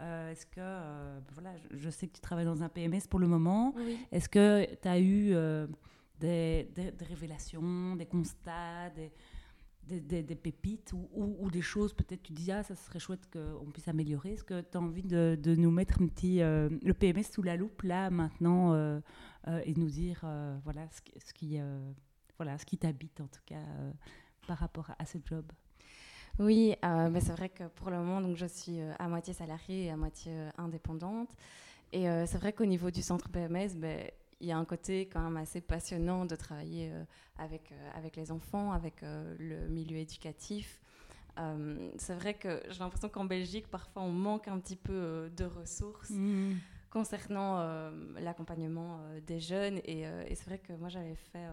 euh, 0.00 0.32
est-ce 0.32 0.46
que, 0.46 0.58
euh, 0.58 1.20
voilà, 1.32 1.50
je, 1.70 1.90
sais 1.90 2.08
que 2.08 2.14
tu 2.14 2.20
travailles 2.20 2.44
dans 2.44 2.62
un 2.62 2.68
PMS 2.68 3.02
pour 3.08 3.20
le 3.20 3.26
moment. 3.26 3.74
Est-ce 4.10 4.28
que 4.28 4.66
tu 4.82 4.88
as 4.88 4.98
eu 4.98 5.32
euh, 5.32 5.66
des, 6.18 6.68
révélations, 7.00 7.94
des 7.96 8.06
constats, 8.06 8.90
des, 8.90 9.12
des, 9.88 10.22
pépites 10.34 10.92
ou, 10.92 11.50
des 11.50 11.62
choses, 11.62 11.92
peut-être 11.92 12.22
tu 12.22 12.32
dis, 12.32 12.50
ah, 12.52 12.62
ça 12.62 12.74
serait 12.74 12.98
chouette 12.98 13.28
qu'on 13.32 13.70
puisse 13.70 13.88
améliorer. 13.88 14.32
Est-ce 14.32 14.44
que 14.44 14.60
tu 14.60 14.76
as 14.76 14.80
envie 14.80 15.02
de, 15.02 15.54
nous 15.56 15.70
mettre 15.70 16.00
un 16.00 16.06
petit, 16.06 16.38
le 16.38 16.92
PMS 16.92 17.24
sous 17.24 17.42
la 17.42 17.56
loupe, 17.56 17.82
là, 17.82 18.10
maintenant, 18.10 18.74
et 19.46 19.74
nous 19.76 19.88
dire, 19.88 20.24
voilà, 20.64 20.88
ce, 20.90 21.32
qui, 21.32 21.58
voilà, 22.36 22.58
ce 22.58 22.64
qui 22.64 22.78
t'habite, 22.78 23.20
en 23.20 23.26
tout 23.26 23.42
cas, 23.46 23.62
par 24.46 24.58
rapport 24.58 24.90
à 24.98 25.06
ce 25.06 25.18
job? 25.24 25.44
Oui, 26.38 26.74
euh, 26.84 27.10
mais 27.10 27.20
c'est 27.20 27.32
vrai 27.32 27.48
que 27.48 27.64
pour 27.64 27.90
le 27.90 27.98
moment, 27.98 28.20
donc, 28.20 28.36
je 28.36 28.46
suis 28.46 28.80
euh, 28.80 28.92
à 28.98 29.08
moitié 29.08 29.32
salariée 29.32 29.84
et 29.84 29.90
à 29.90 29.96
moitié 29.96 30.32
euh, 30.34 30.50
indépendante. 30.58 31.30
Et 31.92 32.06
c'est 32.26 32.38
vrai 32.38 32.52
qu'au 32.52 32.64
niveau 32.64 32.90
du 32.90 33.02
centre 33.02 33.28
PMS, 33.28 33.76
ben, 33.76 34.10
il 34.40 34.48
y 34.48 34.52
a 34.52 34.58
un 34.58 34.64
côté 34.64 35.06
quand 35.06 35.20
même 35.20 35.36
assez 35.36 35.60
passionnant 35.60 36.26
de 36.26 36.36
travailler 36.36 36.92
avec, 37.38 37.72
avec 37.94 38.16
les 38.16 38.30
enfants, 38.30 38.72
avec 38.72 39.02
le 39.02 39.68
milieu 39.68 39.96
éducatif. 39.96 40.80
c'est 41.98 42.14
vrai 42.14 42.34
que 42.34 42.62
j'ai 42.70 42.78
l'impression 42.78 43.08
qu'en 43.08 43.24
Belgique, 43.24 43.68
parfois, 43.68 44.02
on 44.02 44.12
manque 44.12 44.48
un 44.48 44.58
petit 44.58 44.76
peu 44.76 45.30
de 45.36 45.44
ressources. 45.44 46.10
Mmh 46.10 46.54
concernant 46.94 47.58
l'accompagnement 48.20 49.00
des 49.26 49.40
jeunes. 49.40 49.78
Et, 49.84 50.02
et 50.02 50.34
c'est 50.36 50.44
vrai 50.44 50.58
que 50.58 50.72
moi, 50.74 50.88
j'avais 50.88 51.16
fait, 51.16 51.44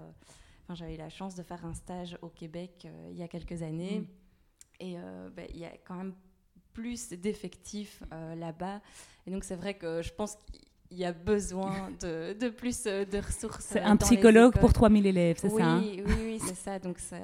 enfin, 0.63 0.75
j'avais 0.75 0.93
eu 0.93 0.97
la 0.99 1.09
chance 1.09 1.33
de 1.33 1.41
faire 1.41 1.65
un 1.65 1.73
stage 1.73 2.15
au 2.21 2.29
Québec 2.29 2.87
il 3.09 3.17
y 3.17 3.23
a 3.23 3.27
quelques 3.27 3.63
années. 3.63 4.01
Mm. 4.01 4.07
Et 4.81 4.95
ben, 5.35 5.47
il 5.49 5.57
y 5.57 5.65
a 5.65 5.71
quand 5.83 5.95
même 5.95 6.13
plus 6.73 7.09
d'effectifs 7.09 8.03
là-bas. 8.11 8.81
Et 9.25 9.31
donc, 9.31 9.43
c'est 9.43 9.55
vrai 9.55 9.73
que 9.73 10.03
je 10.03 10.13
pense 10.13 10.35
qu'il 10.35 10.70
y 10.97 11.05
a 11.05 11.13
besoin 11.13 11.89
de, 12.01 12.33
de 12.33 12.49
plus 12.49 12.83
de 12.83 13.17
ressources. 13.17 13.65
C'est 13.65 13.81
un 13.81 13.97
psychologue 13.97 14.57
pour 14.59 14.73
3000 14.73 15.05
élèves, 15.05 15.37
c'est 15.39 15.49
ça 15.49 15.63
hein 15.63 15.81
Oui, 15.81 16.03
oui, 16.05 16.39
c'est 16.39 16.55
ça. 16.55 16.79
Donc, 16.79 16.97
c'est 16.99 17.21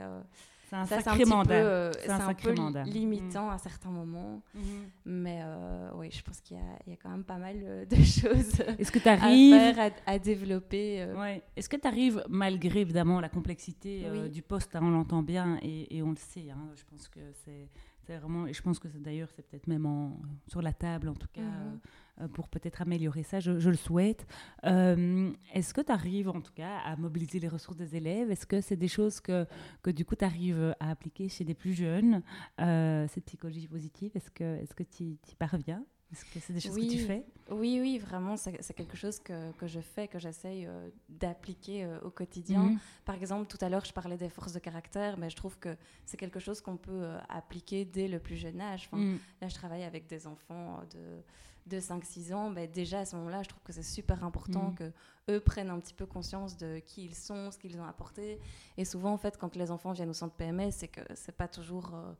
c'est 0.70 0.76
un 0.76 0.86
sacré 0.86 1.24
mandat. 1.24 1.92
c'est 1.94 2.10
un, 2.10 2.34
peu 2.34 2.54
limitant 2.84 3.50
à 3.50 3.58
certains 3.58 3.90
moments. 3.90 4.42
Mhm. 4.54 4.64
Mais 5.06 5.40
euh, 5.42 5.92
oui, 5.96 6.10
je 6.12 6.22
pense 6.22 6.42
qu'il 6.42 6.58
y, 6.58 6.90
y, 6.90 6.94
a 6.94 6.98
quand 6.98 7.10
même 7.10 7.24
pas 7.24 7.38
mal 7.38 7.56
euh, 7.64 7.86
de 7.86 7.96
choses 8.04 8.60
Est-ce 8.78 8.92
que 8.92 9.08
arrives... 9.08 9.54
à 9.54 9.74
faire, 9.74 9.94
à, 10.06 10.20
développer. 10.20 11.04
Euh. 11.04 11.16
Ouais. 11.18 11.42
Est-ce 11.56 11.70
que 11.70 11.78
tu 11.78 11.88
arrives, 11.88 12.22
malgré 12.28 12.82
évidemment 12.82 13.22
la 13.22 13.30
complexité 13.30 14.06
du 14.30 14.42
poste, 14.42 14.76
hein, 14.76 14.82
on 14.84 14.90
l'entend 14.90 15.24
bien 15.24 15.58
et, 15.62 15.96
et, 15.96 16.04
on 16.04 16.10
le 16.10 16.18
sait, 16.18 16.50
hein, 16.50 16.70
je 16.76 16.84
pense 16.90 17.08
que 17.08 17.20
c'est 17.46 17.70
vraiment, 18.18 18.48
et 18.48 18.54
je 18.54 18.62
pense 18.62 18.80
que 18.80 18.88
d'ailleurs 18.88 19.30
c'est 19.36 19.46
peut-être 19.46 19.68
même 19.68 19.86
en, 19.86 20.18
sur 20.48 20.62
la 20.62 20.72
table 20.72 21.10
en 21.10 21.14
tout 21.14 21.28
cas, 21.34 21.42
mhm. 21.42 21.80
Euh, 22.22 22.28
pour 22.28 22.48
peut-être 22.48 22.82
améliorer 22.82 23.24
ça, 23.24 23.40
je, 23.40 23.52
le 23.52 23.76
souhaite. 23.76 24.26
Euh, 24.66 25.32
est-ce 25.54 25.74
que 25.74 25.82
tu 25.82 25.92
arrives 25.92 26.30
en 26.30 26.42
tout 26.42 26.54
cas 26.54 26.78
à 26.84 26.96
mobiliser 26.96 27.40
les 27.40 27.48
ressources 27.48 27.78
des 27.78 27.96
élèves? 27.96 28.32
Est-ce 28.32 28.48
que 28.48 28.62
c'est 28.62 28.76
des 28.76 28.88
choses 28.88 29.20
que, 29.20 29.46
que 29.84 29.92
du 29.92 30.04
coup 30.04 30.16
tu 30.16 30.26
arrives 30.26 30.76
à 30.80 30.90
appliquer 30.90 31.30
chez 31.30 31.44
des 31.44 31.54
plus 31.54 31.74
jeunes, 31.74 32.24
euh, 32.60 33.08
cette 33.10 33.26
psychologie 33.26 33.68
positive 33.68 34.12
Est-ce 34.16 34.32
que 34.32 34.44
est 34.44 34.74
que 34.74 34.84
tu 34.84 35.04
y 35.04 35.36
parviens? 35.38 35.84
Est-ce 36.12 36.24
que 36.24 36.40
c'est 36.40 36.54
des 36.54 36.60
choses 36.62 36.76
que 36.76 36.90
tu 36.90 37.00
fais? 37.00 37.26
Oui, 37.52 37.80
oui, 37.82 38.00
vraiment, 38.00 38.38
c'est 38.38 38.74
quelque 38.74 38.96
chose 38.96 39.20
que, 39.20 39.52
que, 39.54 39.68
je 39.68 39.82
fais, 39.82 40.08
que 40.08 40.20
j'essaye 40.20 40.68
d'appliquer 41.10 41.86
au 42.02 42.10
quotidien. 42.10 42.64
Mhm. 42.64 42.80
Par 43.04 43.16
exemple, 43.16 43.48
tout 43.48 43.58
à 43.60 43.68
l'heure, 43.68 43.84
je 43.84 43.92
parlais 43.92 44.16
des 44.16 44.30
forces 44.30 44.54
de 44.54 44.60
caractère, 44.60 45.18
mais 45.18 45.30
je 45.30 45.36
trouve 45.36 45.60
que 45.60 45.76
c'est 46.06 46.16
quelque 46.16 46.40
chose 46.40 46.62
qu'on 46.62 46.78
peut 46.78 47.10
appliquer 47.28 47.84
dès 47.84 48.08
le 48.08 48.20
plus 48.20 48.38
jeune 48.38 48.62
âge. 48.62 48.88
Enfin, 48.88 49.04
mhm. 49.04 49.20
Là, 49.42 49.50
je 49.50 49.56
travaille 49.56 49.84
avec 49.84 50.08
des 50.08 50.28
enfants 50.28 50.80
de 50.94 51.22
de 51.68 51.80
5-6 51.80 52.34
ans, 52.34 52.52
ben 52.52 52.70
déjà 52.70 53.00
à 53.00 53.06
ce 53.06 53.16
moment-là, 53.16 53.44
je 53.44 53.50
trouve 53.50 53.64
que 53.64 53.74
c'est 53.74 53.84
super 53.84 54.24
important 54.24 54.72
mm. 54.72 54.76
que 54.76 54.92
eux 55.30 55.40
prennent 55.40 55.70
un 55.70 55.80
petit 55.80 55.94
peu 55.94 56.06
conscience 56.06 56.58
de 56.58 56.80
qui 56.80 57.06
ils 57.06 57.16
sont, 57.16 57.52
ce 57.52 57.58
qu'ils 57.58 57.80
ont 57.80 57.86
apporté. 57.86 58.40
Et 58.78 58.86
souvent, 58.86 59.12
en 59.12 59.18
fait, 59.18 59.38
quand 59.38 59.56
les 59.56 59.72
enfants 59.72 59.92
viennent 59.92 60.10
au 60.10 60.14
centre 60.14 60.36
PMS, 60.36 60.72
c'est 60.72 60.88
que 60.88 61.02
c'est 61.16 61.36
pas 61.36 61.48
toujours 61.48 61.94
euh, 61.94 62.14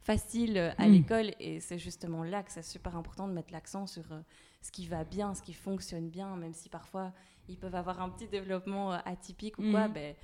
facile 0.00 0.56
euh, 0.56 0.70
à 0.78 0.86
mm. 0.86 0.92
l'école. 0.92 1.30
Et 1.40 1.60
c'est 1.60 1.78
justement 1.78 2.22
là 2.22 2.42
que 2.42 2.52
c'est 2.52 2.62
super 2.62 2.96
important 2.96 3.26
de 3.26 3.32
mettre 3.32 3.52
l'accent 3.52 3.86
sur 3.86 4.10
euh, 4.12 4.20
ce 4.60 4.70
qui 4.70 4.86
va 4.86 5.04
bien, 5.04 5.34
ce 5.34 5.42
qui 5.42 5.54
fonctionne 5.54 6.08
bien, 6.08 6.36
même 6.36 6.54
si 6.54 6.68
parfois 6.68 7.12
ils 7.48 7.58
peuvent 7.58 7.74
avoir 7.74 8.00
un 8.00 8.08
petit 8.08 8.28
développement 8.28 8.92
atypique 8.92 9.58
ou 9.58 9.70
quoi. 9.70 9.88
Mm. 9.88 9.92
Ben, 9.92 10.14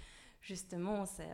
justement, 0.40 1.04
c'est 1.04 1.28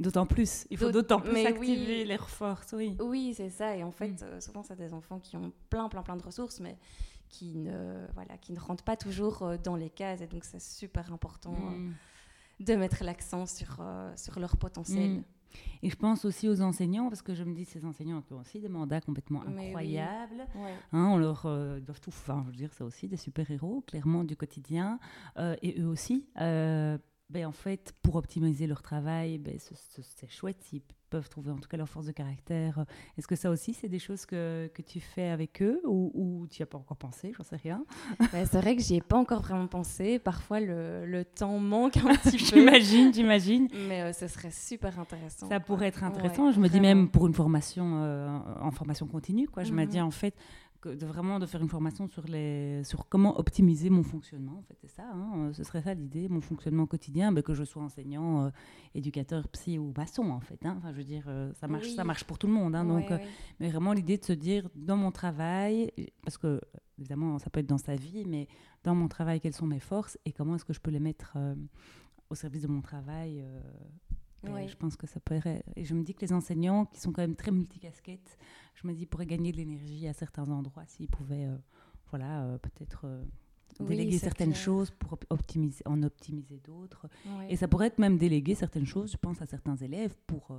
D'autant 0.00 0.24
plus, 0.24 0.66
il 0.70 0.78
faut 0.78 0.90
d'autant 0.90 1.20
plus 1.20 1.44
activer 1.44 2.06
les 2.06 2.16
forces, 2.16 2.72
oui. 2.72 2.96
Oui, 3.00 3.34
c'est 3.36 3.50
ça. 3.50 3.76
Et 3.76 3.84
en 3.84 3.92
fait, 3.92 4.08
mm. 4.08 4.24
euh, 4.24 4.40
souvent, 4.40 4.62
c'est 4.62 4.76
des 4.76 4.94
enfants 4.94 5.20
qui 5.20 5.36
ont 5.36 5.52
plein, 5.68 5.90
plein, 5.90 6.02
plein 6.02 6.16
de 6.16 6.22
ressources, 6.22 6.58
mais 6.58 6.78
qui 7.28 7.54
ne, 7.54 8.06
voilà, 8.14 8.38
qui 8.38 8.54
ne 8.54 8.58
rentrent 8.58 8.82
pas 8.82 8.96
toujours 8.96 9.42
euh, 9.42 9.56
dans 9.62 9.76
les 9.76 9.90
cases. 9.90 10.22
Et 10.22 10.26
donc, 10.26 10.44
c'est 10.44 10.60
super 10.60 11.12
important 11.12 11.54
euh, 11.54 11.76
mm. 11.76 11.94
de 12.60 12.74
mettre 12.76 13.04
l'accent 13.04 13.44
sur, 13.44 13.84
sur 14.16 14.40
leur 14.40 14.56
potentiel. 14.56 15.18
Mm. 15.18 15.24
Et 15.82 15.90
je 15.90 15.96
pense 15.96 16.24
aussi 16.24 16.48
aux 16.48 16.62
enseignants, 16.62 17.10
parce 17.10 17.20
que 17.20 17.34
je 17.34 17.44
me 17.44 17.52
dis, 17.52 17.66
ces 17.66 17.84
enseignants 17.84 18.22
ont 18.30 18.36
aussi 18.36 18.60
des 18.60 18.68
mandats 18.68 19.02
complètement 19.02 19.42
incroyables. 19.42 20.46
Hein, 20.92 21.08
on 21.08 21.18
leur 21.18 21.42
doit 21.42 21.96
tout, 22.00 22.10
enfin, 22.10 22.42
je 22.46 22.52
veux 22.52 22.56
dire, 22.56 22.70
c'est 22.72 22.84
aussi 22.84 23.08
des 23.08 23.16
super-héros, 23.16 23.82
clairement, 23.86 24.24
du 24.24 24.36
quotidien. 24.36 24.98
et 25.36 25.78
eux 25.80 25.88
aussi, 25.88 26.24
ben, 27.30 27.46
en 27.46 27.52
fait, 27.52 27.94
pour 28.02 28.16
optimiser 28.16 28.66
leur 28.66 28.82
travail, 28.82 29.38
ben, 29.38 29.56
c'est 29.58 30.30
chouette 30.30 30.60
s'ils 30.62 30.82
peuvent 31.10 31.28
trouver 31.28 31.50
en 31.50 31.58
tout 31.58 31.68
cas 31.68 31.76
leur 31.76 31.88
force 31.88 32.06
de 32.06 32.12
caractère. 32.12 32.84
Est-ce 33.16 33.26
que 33.26 33.36
ça 33.36 33.50
aussi, 33.50 33.72
c'est 33.72 33.88
des 33.88 33.98
choses 34.00 34.26
que, 34.26 34.68
que, 34.74 34.82
tu 34.82 35.00
fais 35.00 35.28
avec 35.28 35.62
eux 35.62 35.80
ou, 35.84 36.10
ou 36.14 36.46
tu 36.48 36.60
n'y 36.60 36.64
as 36.64 36.66
pas 36.66 36.78
encore 36.78 36.96
pensé? 36.96 37.32
J'en 37.36 37.44
sais 37.44 37.56
rien. 37.56 37.84
Ben, 38.32 38.46
c'est 38.46 38.60
vrai 38.60 38.76
que 38.76 38.82
j'y 38.82 38.96
ai 38.96 39.00
pas 39.00 39.16
encore 39.16 39.42
vraiment 39.42 39.66
pensé. 39.66 40.18
Parfois, 40.18 40.60
le, 40.60 41.06
le 41.06 41.24
temps 41.24 41.58
manque 41.58 41.96
un 41.98 42.14
petit 42.14 42.36
peu. 42.50 42.56
j'imagine, 42.56 43.14
j'imagine. 43.14 43.68
Mais 43.88 44.02
euh, 44.02 44.12
ce 44.12 44.26
serait 44.28 44.50
super 44.50 44.98
intéressant. 44.98 45.48
Ça 45.48 45.60
pourrait 45.60 45.88
être 45.88 46.02
intéressant. 46.04 46.50
je 46.50 46.60
me 46.60 46.68
dis 46.68 46.80
même 46.80 47.08
pour 47.08 47.26
une 47.26 47.34
formation 47.34 48.02
euh, 48.02 48.28
en 48.60 48.70
formation 48.70 49.06
continue. 49.06 49.48
Quoi. 49.48 49.64
Je 49.64 49.72
me 49.72 49.82
mhm. 49.84 49.88
dis 49.88 50.00
en 50.00 50.10
fait, 50.10 50.34
de 50.88 51.06
vraiment 51.06 51.38
de 51.38 51.46
faire 51.46 51.60
une 51.60 51.68
formation 51.68 52.08
sur, 52.08 52.26
les, 52.26 52.82
sur 52.84 53.08
comment 53.08 53.38
optimiser 53.38 53.90
mon 53.90 54.02
fonctionnement. 54.02 54.58
En 54.58 54.62
fait, 54.62 54.76
c'est 54.80 54.90
ça, 54.90 55.04
hein, 55.12 55.32
euh, 55.36 55.52
ce 55.52 55.64
serait 55.64 55.82
ça 55.82 55.94
l'idée, 55.94 56.28
mon 56.28 56.40
fonctionnement 56.40 56.86
quotidien, 56.86 57.32
ben, 57.32 57.42
que 57.42 57.54
je 57.54 57.64
sois 57.64 57.82
enseignant, 57.82 58.46
euh, 58.46 58.50
éducateur, 58.94 59.46
psy 59.48 59.78
ou 59.78 59.92
maçon, 59.96 60.30
en 60.30 60.40
fait. 60.40 60.64
Hein. 60.64 60.76
Enfin, 60.78 60.92
je 60.92 60.96
veux 60.96 61.04
dire, 61.04 61.24
euh, 61.28 61.52
ça 61.54 61.68
marche, 61.68 61.90
ça 61.90 62.04
marche 62.04 62.24
pour 62.24 62.38
tout 62.38 62.46
le 62.46 62.52
monde. 62.52 62.74
Hein, 62.74 62.84
donc, 62.84 63.12
mais 63.58 63.70
vraiment 63.70 63.92
l'idée 63.92 64.18
de 64.18 64.24
se 64.24 64.32
dire 64.32 64.68
dans 64.74 64.96
mon 64.96 65.10
travail, 65.10 65.92
parce 66.22 66.38
que 66.38 66.60
évidemment, 66.98 67.38
ça 67.38 67.50
peut 67.50 67.60
être 67.60 67.66
dans 67.66 67.78
sa 67.78 67.96
vie, 67.96 68.24
mais 68.26 68.46
dans 68.84 68.94
mon 68.94 69.08
travail, 69.08 69.40
quelles 69.40 69.54
sont 69.54 69.66
mes 69.66 69.80
forces 69.80 70.18
et 70.24 70.32
comment 70.32 70.56
est-ce 70.56 70.64
que 70.64 70.72
je 70.72 70.80
peux 70.80 70.90
les 70.90 71.00
mettre 71.00 71.36
au 72.28 72.34
service 72.34 72.62
de 72.62 72.68
mon 72.68 72.82
travail. 72.82 73.44
Je 74.44 74.76
pense 74.76 74.96
que 74.96 75.06
ça 75.06 75.20
pourrait. 75.20 75.62
Et 75.76 75.84
je 75.84 75.94
me 75.94 76.02
dis 76.02 76.14
que 76.14 76.22
les 76.22 76.32
enseignants, 76.32 76.86
qui 76.86 77.00
sont 77.00 77.12
quand 77.12 77.22
même 77.22 77.36
très 77.36 77.50
multicasquettes, 77.50 78.38
je 78.74 78.86
me 78.86 78.94
dis, 78.94 79.06
pourraient 79.06 79.26
gagner 79.26 79.52
de 79.52 79.56
l'énergie 79.56 80.06
à 80.08 80.12
certains 80.12 80.48
endroits 80.50 80.84
s'ils 80.86 81.08
pouvaient, 81.08 81.46
euh, 81.46 81.56
voilà, 82.10 82.44
euh, 82.44 82.58
peut-être 82.58 83.02
euh, 83.04 83.22
déléguer 83.80 84.18
certaines 84.18 84.54
choses 84.54 84.90
pour 84.90 85.18
optimiser, 85.30 85.82
en 85.86 86.02
optimiser 86.02 86.58
d'autres. 86.58 87.06
Et 87.48 87.56
ça 87.56 87.68
pourrait 87.68 87.88
être 87.88 87.98
même 87.98 88.18
déléguer 88.18 88.54
certaines 88.54 88.86
choses, 88.86 89.12
je 89.12 89.16
pense, 89.16 89.40
à 89.42 89.46
certains 89.46 89.76
élèves 89.76 90.14
pour 90.26 90.56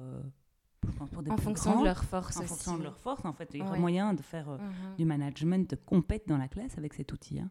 en 1.30 1.38
fonction 1.38 1.80
de 1.80 1.86
leur 1.86 2.04
force 2.04 2.38
en 2.38 2.44
fonction 2.44 2.78
de 2.78 2.84
leur 2.84 2.98
force 2.98 3.24
en 3.26 3.34
fait 3.34 3.50
il 3.54 3.60
y 3.60 3.62
a 3.64 3.76
moyen 3.76 4.14
de 4.14 4.22
faire 4.22 4.48
mhm. 4.50 4.96
du 4.98 5.06
management 5.06 5.76
compète 5.86 6.28
dans 6.28 6.38
la 6.38 6.48
classe 6.48 6.78
avec 6.78 6.94
cet 6.94 7.12
outil 7.12 7.40
hein. 7.40 7.50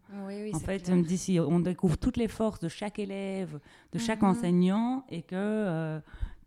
en 0.52 0.58
fait 0.58 0.86
je 0.88 0.92
me 0.92 1.02
dis 1.02 1.18
si 1.18 1.38
on 1.38 1.60
découvre 1.60 1.96
toutes 1.96 2.16
les 2.16 2.28
forces 2.28 2.60
de 2.60 2.68
chaque 2.68 2.98
élève 2.98 3.60
de 3.92 3.98
chaque 3.98 4.22
mhm. 4.22 4.28
enseignant 4.28 5.04
et 5.08 5.22
que 5.22 6.00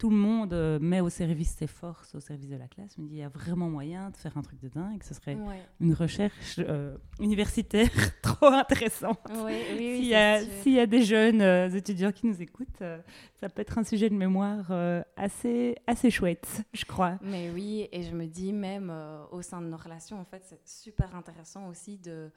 tout 0.03 0.09
le 0.09 0.17
monde 0.17 0.51
euh, 0.51 0.79
met 0.81 0.99
au 0.99 1.07
service 1.07 1.55
ses 1.57 1.65
forces, 1.65 2.13
au 2.13 2.19
service 2.19 2.49
de 2.49 2.57
la 2.57 2.67
classe. 2.67 2.97
me 2.97 3.07
dit, 3.07 3.15
il 3.15 3.19
y 3.19 3.23
a 3.23 3.29
vraiment 3.29 3.69
moyen 3.69 4.09
de 4.09 4.17
faire 4.17 4.37
un 4.37 4.41
truc 4.41 4.59
de 4.59 4.67
dingue. 4.67 5.01
Ce 5.01 5.13
serait 5.13 5.37
une 5.79 5.93
recherche 5.93 6.59
euh, 6.59 6.97
universitaire 7.21 7.89
trop 8.21 8.47
intéressante. 8.47 9.17
S'il 9.47 10.05
y, 10.05 10.13
a 10.13 10.85
des 10.85 11.03
jeunes 11.03 11.41
euh, 11.41 11.69
étudiants 11.69 12.11
qui 12.11 12.27
nous 12.27 12.41
écoutent, 12.41 12.83
ça 13.39 13.47
peut 13.47 13.61
être 13.61 13.77
un 13.77 13.85
sujet 13.85 14.09
de 14.09 14.15
mémoire 14.15 14.73
assez, 15.15 15.77
assez 15.87 16.11
chouette, 16.11 16.63
je 16.73 16.83
crois. 16.83 17.17
Mais 17.21 17.49
oui, 17.51 17.87
et 17.93 18.03
je 18.03 18.13
me 18.13 18.25
dis 18.25 18.51
même 18.51 18.93
au 19.31 19.41
sein 19.41 19.61
de 19.61 19.67
nos 19.67 19.77
relations, 19.77 20.19
en 20.19 20.25
fait, 20.25 20.43
c'est 20.43 20.67
super 20.67 21.15
intéressant 21.15 21.69
aussi 21.69 21.97
de 21.97 22.29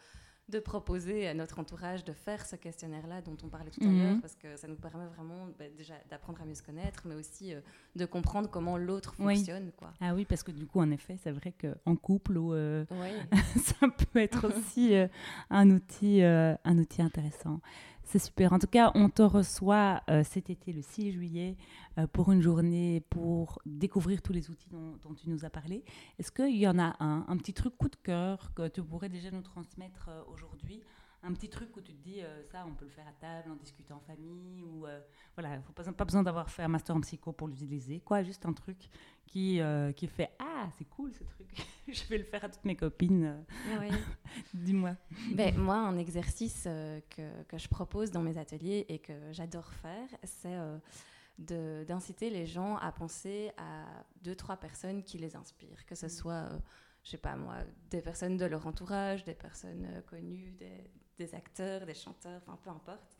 de 0.48 0.60
proposer 0.60 1.26
à 1.26 1.34
notre 1.34 1.58
entourage 1.58 2.04
de 2.04 2.12
faire 2.12 2.46
ce 2.46 2.54
questionnaire-là 2.54 3.20
dont 3.20 3.36
on 3.42 3.48
parlait 3.48 3.70
tout 3.70 3.82
à 3.82 3.86
mhm. 3.86 3.98
l'heure, 3.98 4.16
parce 4.20 4.36
que 4.36 4.56
ça 4.56 4.68
nous 4.68 4.76
permet 4.76 5.06
vraiment 5.06 5.48
bah, 5.58 5.64
déjà 5.76 5.94
d'apprendre 6.08 6.40
à 6.40 6.44
mieux 6.44 6.54
se 6.54 6.62
connaître, 6.62 7.02
mais 7.04 7.16
aussi 7.16 7.52
euh, 7.52 7.60
de 7.96 8.04
comprendre 8.04 8.48
comment 8.48 8.78
l'autre 8.78 9.14
fonctionne. 9.14 9.72
Quoi. 9.76 9.92
Ah 10.00 10.14
oui, 10.14 10.24
parce 10.24 10.44
que 10.44 10.52
du 10.52 10.66
coup, 10.66 10.80
en 10.80 10.90
effet, 10.92 11.16
c'est 11.20 11.32
vrai 11.32 11.52
qu'en 11.52 11.96
couple, 11.96 12.36
ou, 12.36 12.52
euh, 12.54 12.84
ça 13.56 13.88
peut 14.12 14.20
être 14.20 14.46
aussi 14.46 14.94
euh, 14.94 15.08
un, 15.50 15.68
outil, 15.70 16.22
un 16.22 16.78
outil 16.78 17.02
intéressant. 17.02 17.60
C'est 18.06 18.20
super. 18.20 18.52
En 18.52 18.60
tout 18.60 18.68
cas, 18.68 18.92
on 18.94 19.10
te 19.10 19.22
reçoit 19.22 20.00
euh, 20.08 20.22
cet 20.22 20.48
été, 20.48 20.72
le 20.72 20.80
6 20.80 21.10
juillet, 21.10 21.56
euh, 21.98 22.06
pour 22.06 22.30
une 22.30 22.40
journée 22.40 23.02
pour 23.10 23.60
découvrir 23.66 24.22
tous 24.22 24.32
les 24.32 24.48
outils 24.48 24.68
dont, 24.70 24.96
tu 25.16 25.28
nous 25.28 25.44
as 25.44 25.50
parlé. 25.50 25.84
Est-ce 26.20 26.30
qu'il 26.30 26.56
y 26.56 26.68
en 26.68 26.78
a 26.78 26.94
un, 27.00 27.24
un 27.26 27.36
petit 27.36 27.52
truc 27.52 27.76
coup 27.76 27.88
de 27.88 27.96
cœur 27.96 28.52
que 28.54 28.68
tu 28.68 28.80
pourrais 28.80 29.08
déjà 29.08 29.32
nous 29.32 29.42
transmettre 29.42 30.08
euh, 30.08 30.22
aujourd'hui 30.32 30.84
un 31.26 31.32
petit 31.32 31.48
truc 31.48 31.76
où 31.76 31.80
tu 31.80 31.92
te 31.92 32.02
dis 32.02 32.20
ça 32.50 32.64
on 32.66 32.74
peut 32.74 32.84
le 32.84 32.90
faire 32.90 33.06
à 33.08 33.12
table 33.12 33.50
en 33.50 33.56
discutant 33.56 33.96
en 33.96 34.00
famille 34.00 34.62
ou 34.62 34.86
voilà 35.34 35.60
faut 35.62 35.72
pas, 35.72 35.84
pas 35.92 36.04
besoin 36.04 36.22
d'avoir 36.22 36.48
fait 36.48 36.62
un 36.62 36.68
master 36.68 36.94
en 36.94 37.00
psycho 37.00 37.32
pour 37.32 37.48
l'utiliser 37.48 38.00
quoi 38.00 38.22
juste 38.22 38.46
un 38.46 38.52
truc 38.52 38.88
qui 39.26 39.60
qui 39.96 40.06
fait 40.06 40.30
ah 40.38 40.68
c'est 40.78 40.84
cool 40.84 41.12
ce 41.12 41.24
truc 41.24 41.66
je 41.88 42.04
vais 42.08 42.18
le 42.18 42.24
faire 42.24 42.44
à 42.44 42.48
toutes 42.48 42.64
mes 42.64 42.76
copines. 42.76 43.44
Oui. 43.80 43.88
Dis-moi. 44.54 44.96
Ben, 45.32 45.56
moi, 45.56 45.76
un 45.76 45.98
exercice 45.98 46.64
euh, 46.66 47.00
que, 47.10 47.42
que, 47.44 47.58
je 47.58 47.68
propose 47.68 48.10
dans 48.10 48.22
mes 48.22 48.38
ateliers 48.38 48.86
et 48.88 48.98
que 48.98 49.12
j'adore 49.32 49.72
faire, 49.74 50.08
c'est 50.24 50.56
euh, 50.56 51.84
d'inciter 51.84 52.30
les 52.30 52.46
gens 52.46 52.76
à 52.76 52.90
penser 52.92 53.52
à 53.56 53.84
deux, 54.22 54.34
trois 54.34 54.56
personnes 54.56 55.02
qui 55.02 55.18
les 55.18 55.36
inspirent, 55.36 55.84
que 55.86 55.94
ce 55.94 56.08
soit, 56.08 56.32
euh, 56.50 56.58
je 57.04 57.10
sais 57.10 57.18
pas 57.18 57.36
moi, 57.36 57.58
des 57.90 58.00
personnes 58.00 58.36
de 58.36 58.46
leur 58.46 58.66
entourage, 58.66 59.24
des 59.24 59.34
personnes 59.34 60.02
connues, 60.06 60.52
des, 60.52 60.90
des, 61.18 61.34
acteurs, 61.34 61.86
des 61.86 61.94
chanteurs, 61.94 62.40
enfin 62.46 62.58
peu 62.62 62.70
importe. 62.70 63.16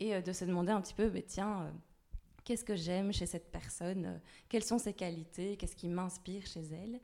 Et 0.00 0.20
de 0.22 0.32
se 0.32 0.44
demander 0.44 0.70
un 0.70 0.80
petit 0.80 0.94
peu, 0.94 1.10
mais 1.10 1.22
tiens, 1.22 1.72
qu'est-ce 2.44 2.64
que 2.64 2.76
j'aime 2.76 3.12
chez 3.12 3.26
cette 3.26 3.50
personne 3.50 4.20
Quelles 4.48 4.64
sont 4.64 4.78
ses 4.78 4.92
qualités 4.92 5.56
Qu'est-ce 5.56 5.74
qui 5.74 5.88
m'inspire 5.88 6.46
chez 6.46 6.62
elle? 6.72 7.00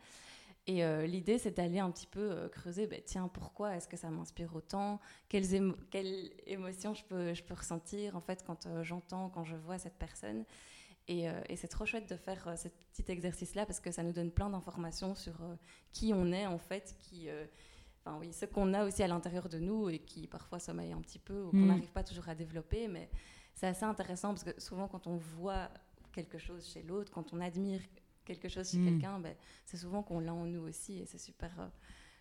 Et 0.66 0.82
l'idée, 1.06 1.38
c'est 1.38 1.50
d'aller 1.50 1.80
un 1.80 1.90
petit 1.90 2.06
peu 2.06 2.48
creuser, 2.52 2.86
ben, 2.86 3.02
tiens, 3.04 3.28
pourquoi 3.28 3.76
est-ce 3.76 3.88
que 3.88 3.96
ça 3.96 4.08
m'inspire 4.10 4.54
autant? 4.54 5.00
Quelles, 5.28 5.74
quelles, 5.90 6.30
émotions 6.46 6.94
je 6.94 7.04
peux, 7.04 7.34
je 7.34 7.42
peux 7.42 7.54
ressentir, 7.54 8.16
en 8.16 8.20
fait, 8.20 8.44
quand 8.46 8.68
j'entends, 8.82 9.28
quand 9.28 9.44
je 9.44 9.56
vois 9.56 9.78
cette 9.78 9.98
personne? 9.98 10.44
Et, 11.08 11.24
et 11.48 11.56
c'est 11.56 11.68
trop 11.68 11.84
chouette 11.84 12.08
de 12.08 12.16
faire 12.16 12.56
ce 12.56 12.68
petit 12.68 13.10
exercice-là 13.10 13.66
parce 13.66 13.80
que 13.80 13.90
ça 13.90 14.02
nous 14.04 14.12
donne 14.12 14.30
plein 14.30 14.48
d'informations 14.48 15.14
sur 15.14 15.34
qui 15.92 16.12
on 16.14 16.32
est, 16.32 16.46
en 16.46 16.58
fait, 16.58 16.96
qui 17.00 17.28
enfin 18.04 18.18
oui, 18.18 18.32
ce 18.32 18.44
qu'on 18.44 18.74
a 18.74 18.84
aussi 18.84 19.02
à 19.02 19.08
l'intérieur 19.08 19.48
de 19.48 19.58
nous 19.58 19.88
et 19.88 19.98
qui 19.98 20.26
parfois 20.26 20.58
sommeille 20.58 20.92
un 20.92 21.00
petit 21.00 21.18
peu 21.18 21.44
ou 21.44 21.50
qu'on 21.50 21.56
mm. 21.56 21.66
n'arrive 21.66 21.92
pas 21.92 22.04
toujours 22.04 22.28
à 22.28 22.34
développer. 22.34 22.88
Mais 22.88 23.08
c'est 23.54 23.66
assez 23.66 23.84
intéressant 23.84 24.28
parce 24.28 24.44
que 24.44 24.60
souvent 24.60 24.88
quand 24.88 25.06
on 25.06 25.16
voit 25.16 25.68
quelque 26.12 26.38
chose 26.38 26.66
chez 26.66 26.82
l'autre, 26.82 27.10
quand 27.12 27.32
on 27.32 27.40
admire 27.40 27.80
quelque 28.24 28.48
chose 28.48 28.70
chez 28.70 28.78
mm. 28.78 28.84
quelqu'un, 28.84 29.20
ben, 29.20 29.34
c'est 29.64 29.76
souvent 29.76 30.02
qu'on 30.02 30.20
l'a 30.20 30.34
en 30.34 30.46
nous 30.46 30.62
aussi 30.62 30.98
et 30.98 31.06
c'est 31.06 31.18
super 31.18 31.50
euh, 31.60 31.66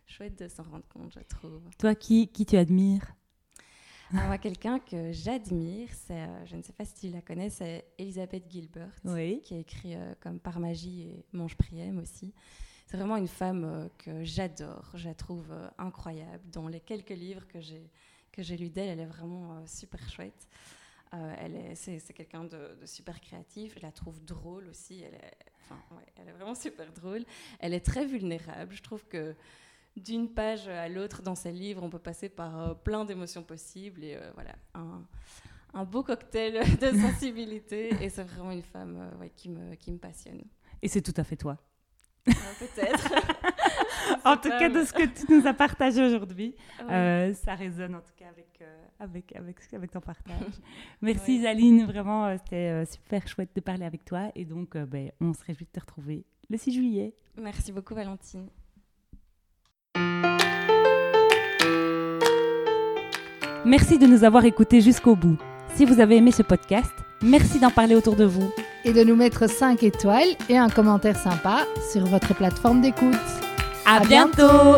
chouette 0.06 0.38
de 0.40 0.48
s'en 0.48 0.64
rendre 0.64 0.88
compte, 0.88 1.14
je 1.14 1.24
trouve. 1.24 1.62
Toi, 1.78 1.96
qui, 1.96 2.28
qui 2.28 2.46
tu 2.46 2.58
admires? 2.58 3.14
Alors, 4.12 4.28
moi, 4.28 4.38
quelqu'un 4.38 4.80
que 4.80 5.12
j'admire, 5.12 5.90
c'est, 5.92 6.22
euh, 6.22 6.46
je 6.46 6.56
ne 6.56 6.62
sais 6.62 6.74
pas 6.74 6.86
si 6.86 6.94
tu 6.94 7.10
la 7.10 7.22
connais, 7.22 7.50
c'est 7.50 7.86
Elisabeth 7.98 8.44
Gilbert, 8.48 8.94
qui 9.44 9.56
a 9.56 9.58
écrit 9.58 9.96
euh, 9.96 10.14
comme 10.20 10.40
Par 10.40 10.60
magie 10.60 11.02
et 11.02 11.26
Mange 11.34 11.56
Priem 11.56 11.98
aussi. 11.98 12.34
C'est 12.86 12.98
vraiment 12.98 13.18
une 13.18 13.28
femme 13.28 13.64
euh, 13.64 13.88
que 13.98 14.24
j'adore, 14.24 14.92
je 14.94 15.08
la 15.08 15.16
trouve 15.16 15.52
euh, 15.52 15.68
incroyable. 15.78 16.44
Dans 16.52 16.68
les 16.68 16.80
quelques 16.80 17.10
livres 17.10 17.48
que 17.48 17.60
j'ai 17.60 17.90
que 18.32 18.42
j'ai 18.42 18.58
lu 18.58 18.70
d'elle, 18.70 18.90
elle 18.90 19.00
est 19.00 19.06
vraiment 19.06 19.54
euh, 19.54 19.68
super 19.68 20.10
chouette. 20.10 20.48
elle 21.12 21.56
est, 21.56 21.76
c'est, 21.76 22.00
quelqu'un 22.14 22.46
de, 22.46 22.76
super 22.86 23.22
créatif. 23.22 23.76
Je 23.78 23.84
la 23.84 23.92
trouve 23.92 24.20
drôle 24.26 24.68
aussi. 24.70 25.04
Elle 25.04 25.14
est, 25.14 25.36
enfin, 25.66 25.80
elle 26.16 26.30
est 26.30 26.32
vraiment 26.32 26.56
super 26.56 26.92
drôle. 26.94 27.26
Elle 27.60 27.76
est 27.76 27.86
très 27.86 28.08
vulnérable. 28.08 28.74
Je 28.74 28.82
trouve 28.82 29.06
que 29.06 29.36
d'une 29.96 30.28
page 30.28 30.68
à 30.68 30.90
l'autre 30.90 31.22
dans 31.22 31.36
ses 31.36 31.52
livres, 31.52 31.84
on 31.84 31.92
peut 31.92 32.00
passer 32.00 32.28
par 32.28 32.80
plein 32.80 33.06
d'émotions 33.06 33.44
possibles 33.44 34.04
et 34.04 34.18
voilà 34.34 34.56
un, 34.74 35.06
un, 35.76 35.84
beau 35.84 36.02
cocktail 36.02 36.54
de 36.80 37.00
sensibilité. 37.00 37.90
et 38.02 38.10
c'est 38.10 38.24
vraiment 38.24 38.52
une 38.52 38.64
femme 38.64 39.12
qui, 39.36 39.50
me, 39.50 39.76
qui 39.76 39.92
me 39.92 40.00
passionne. 40.00 40.42
Et 40.82 40.88
c'est 40.88 41.04
tout 41.04 41.14
à 41.18 41.24
fait 41.24 41.38
toi. 41.38 41.60
Peut-être. 42.26 43.10
en 44.26 44.38
tout 44.38 44.50
cas, 44.50 44.70
de 44.70 44.84
ce 44.84 44.94
que 44.94 45.04
tu 45.04 45.32
nous 45.32 45.46
as 45.48 45.54
partagé 45.54 46.04
aujourd'hui, 46.04 46.56
euh, 46.90 47.34
ça 47.34 47.56
résonne 47.56 47.96
en 47.96 48.02
tout 48.02 48.14
cas 48.18 48.26
avec, 48.30 48.60
euh, 48.62 48.84
avec, 49.00 49.36
avec, 49.36 49.58
avec 49.74 49.92
ton 49.92 50.00
partage. 50.00 50.36
Merci 51.02 51.42
Zaline, 51.42 51.86
vraiment, 51.86 52.26
euh, 52.26 52.36
c'était 52.38 52.86
super 52.86 53.28
chouette 53.28 53.50
de 53.56 53.62
parler 53.62 53.86
avec 53.86 54.06
toi. 54.06 54.32
Et 54.36 54.46
donc, 54.46 54.78
ben, 54.78 55.12
on 55.20 55.34
se 55.34 55.44
réjouit 55.44 55.66
de 55.66 55.72
te 55.72 55.80
retrouver 55.80 56.26
le 56.50 56.58
6 56.58 56.74
juillet. 56.74 57.14
Merci 57.38 57.72
beaucoup 57.72 57.96
Valentine. 57.96 58.48
Merci 63.66 63.98
de 63.98 64.08
nous 64.08 64.24
avoir 64.24 64.44
écoutés 64.46 64.82
jusqu'au 64.82 65.16
bout. 65.16 65.38
Si 65.76 65.86
vous 65.86 66.00
avez 66.00 66.18
aimé 66.18 66.32
ce 66.32 66.44
podcast, 66.44 66.94
merci 67.22 67.60
d'en 67.60 67.72
parler 67.72 67.96
autour 67.96 68.16
de 68.16 68.26
vous. 68.26 68.52
Et 68.86 68.92
de 68.92 69.04
nous 69.04 69.16
mettre 69.16 69.50
5 69.50 69.84
étoiles 69.84 70.28
et 70.50 70.58
un 70.58 70.70
commentaire 70.70 71.18
sympa 71.18 71.66
sur 71.92 72.06
votre 72.06 72.34
plateforme 72.34 72.82
d'écoute. 72.82 73.16
À, 73.86 74.02
bientôt 74.02 74.78